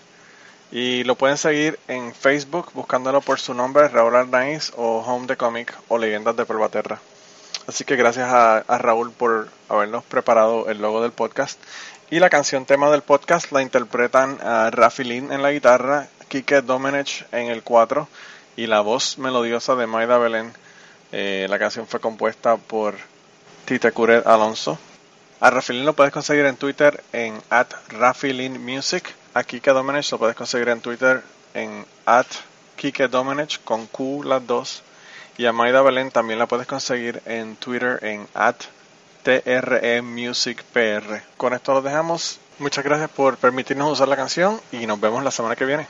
[0.72, 5.38] Y lo pueden seguir en Facebook buscándolo por su nombre, Raúl Arnaiz o Home the
[5.38, 7.00] Comic o Leyendas de Pervaterra.
[7.68, 11.60] Así que gracias a, a Raúl por habernos preparado el logo del podcast.
[12.14, 16.62] Y la canción tema del podcast la interpretan a Rafi Lin en la guitarra, Kike
[16.62, 18.08] Domenech en el 4
[18.56, 20.54] y la voz melodiosa de Maida Belén.
[21.12, 22.94] Eh, la canción fue compuesta por
[23.66, 24.78] Tite Curet Alonso.
[25.40, 27.74] A Rafilin lo puedes conseguir en Twitter en at
[28.60, 29.12] Music.
[29.34, 31.24] A Kike Domenech lo puedes conseguir en Twitter
[31.56, 32.28] en at
[32.76, 34.84] Kike Domenech con Q las dos.
[35.36, 38.58] Y a Maida Belén también la puedes conseguir en Twitter en at
[39.24, 41.22] TRE Music PR.
[41.38, 42.40] Con esto lo dejamos.
[42.60, 45.88] Muchas gracias por permitirnos usar la canción y nos vemos la semana que viene.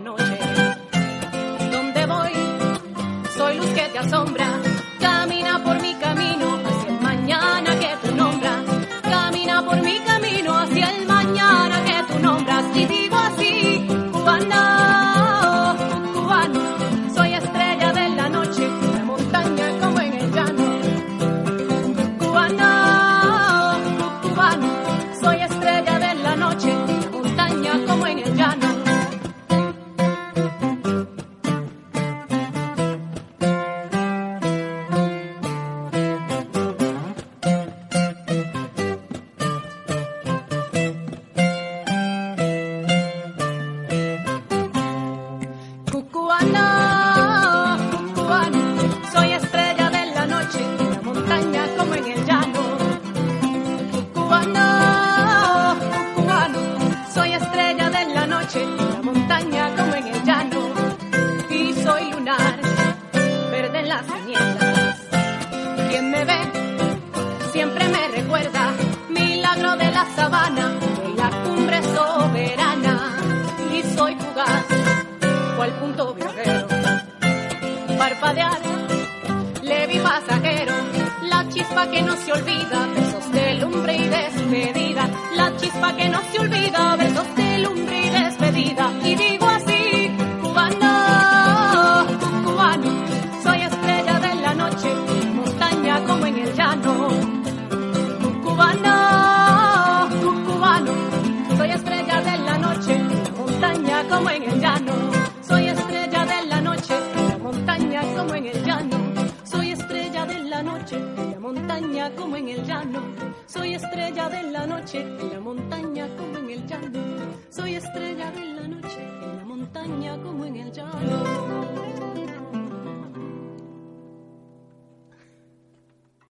[0.00, 0.38] Noche.
[1.72, 2.32] Donde voy,
[3.36, 4.46] soy luz que te asombra,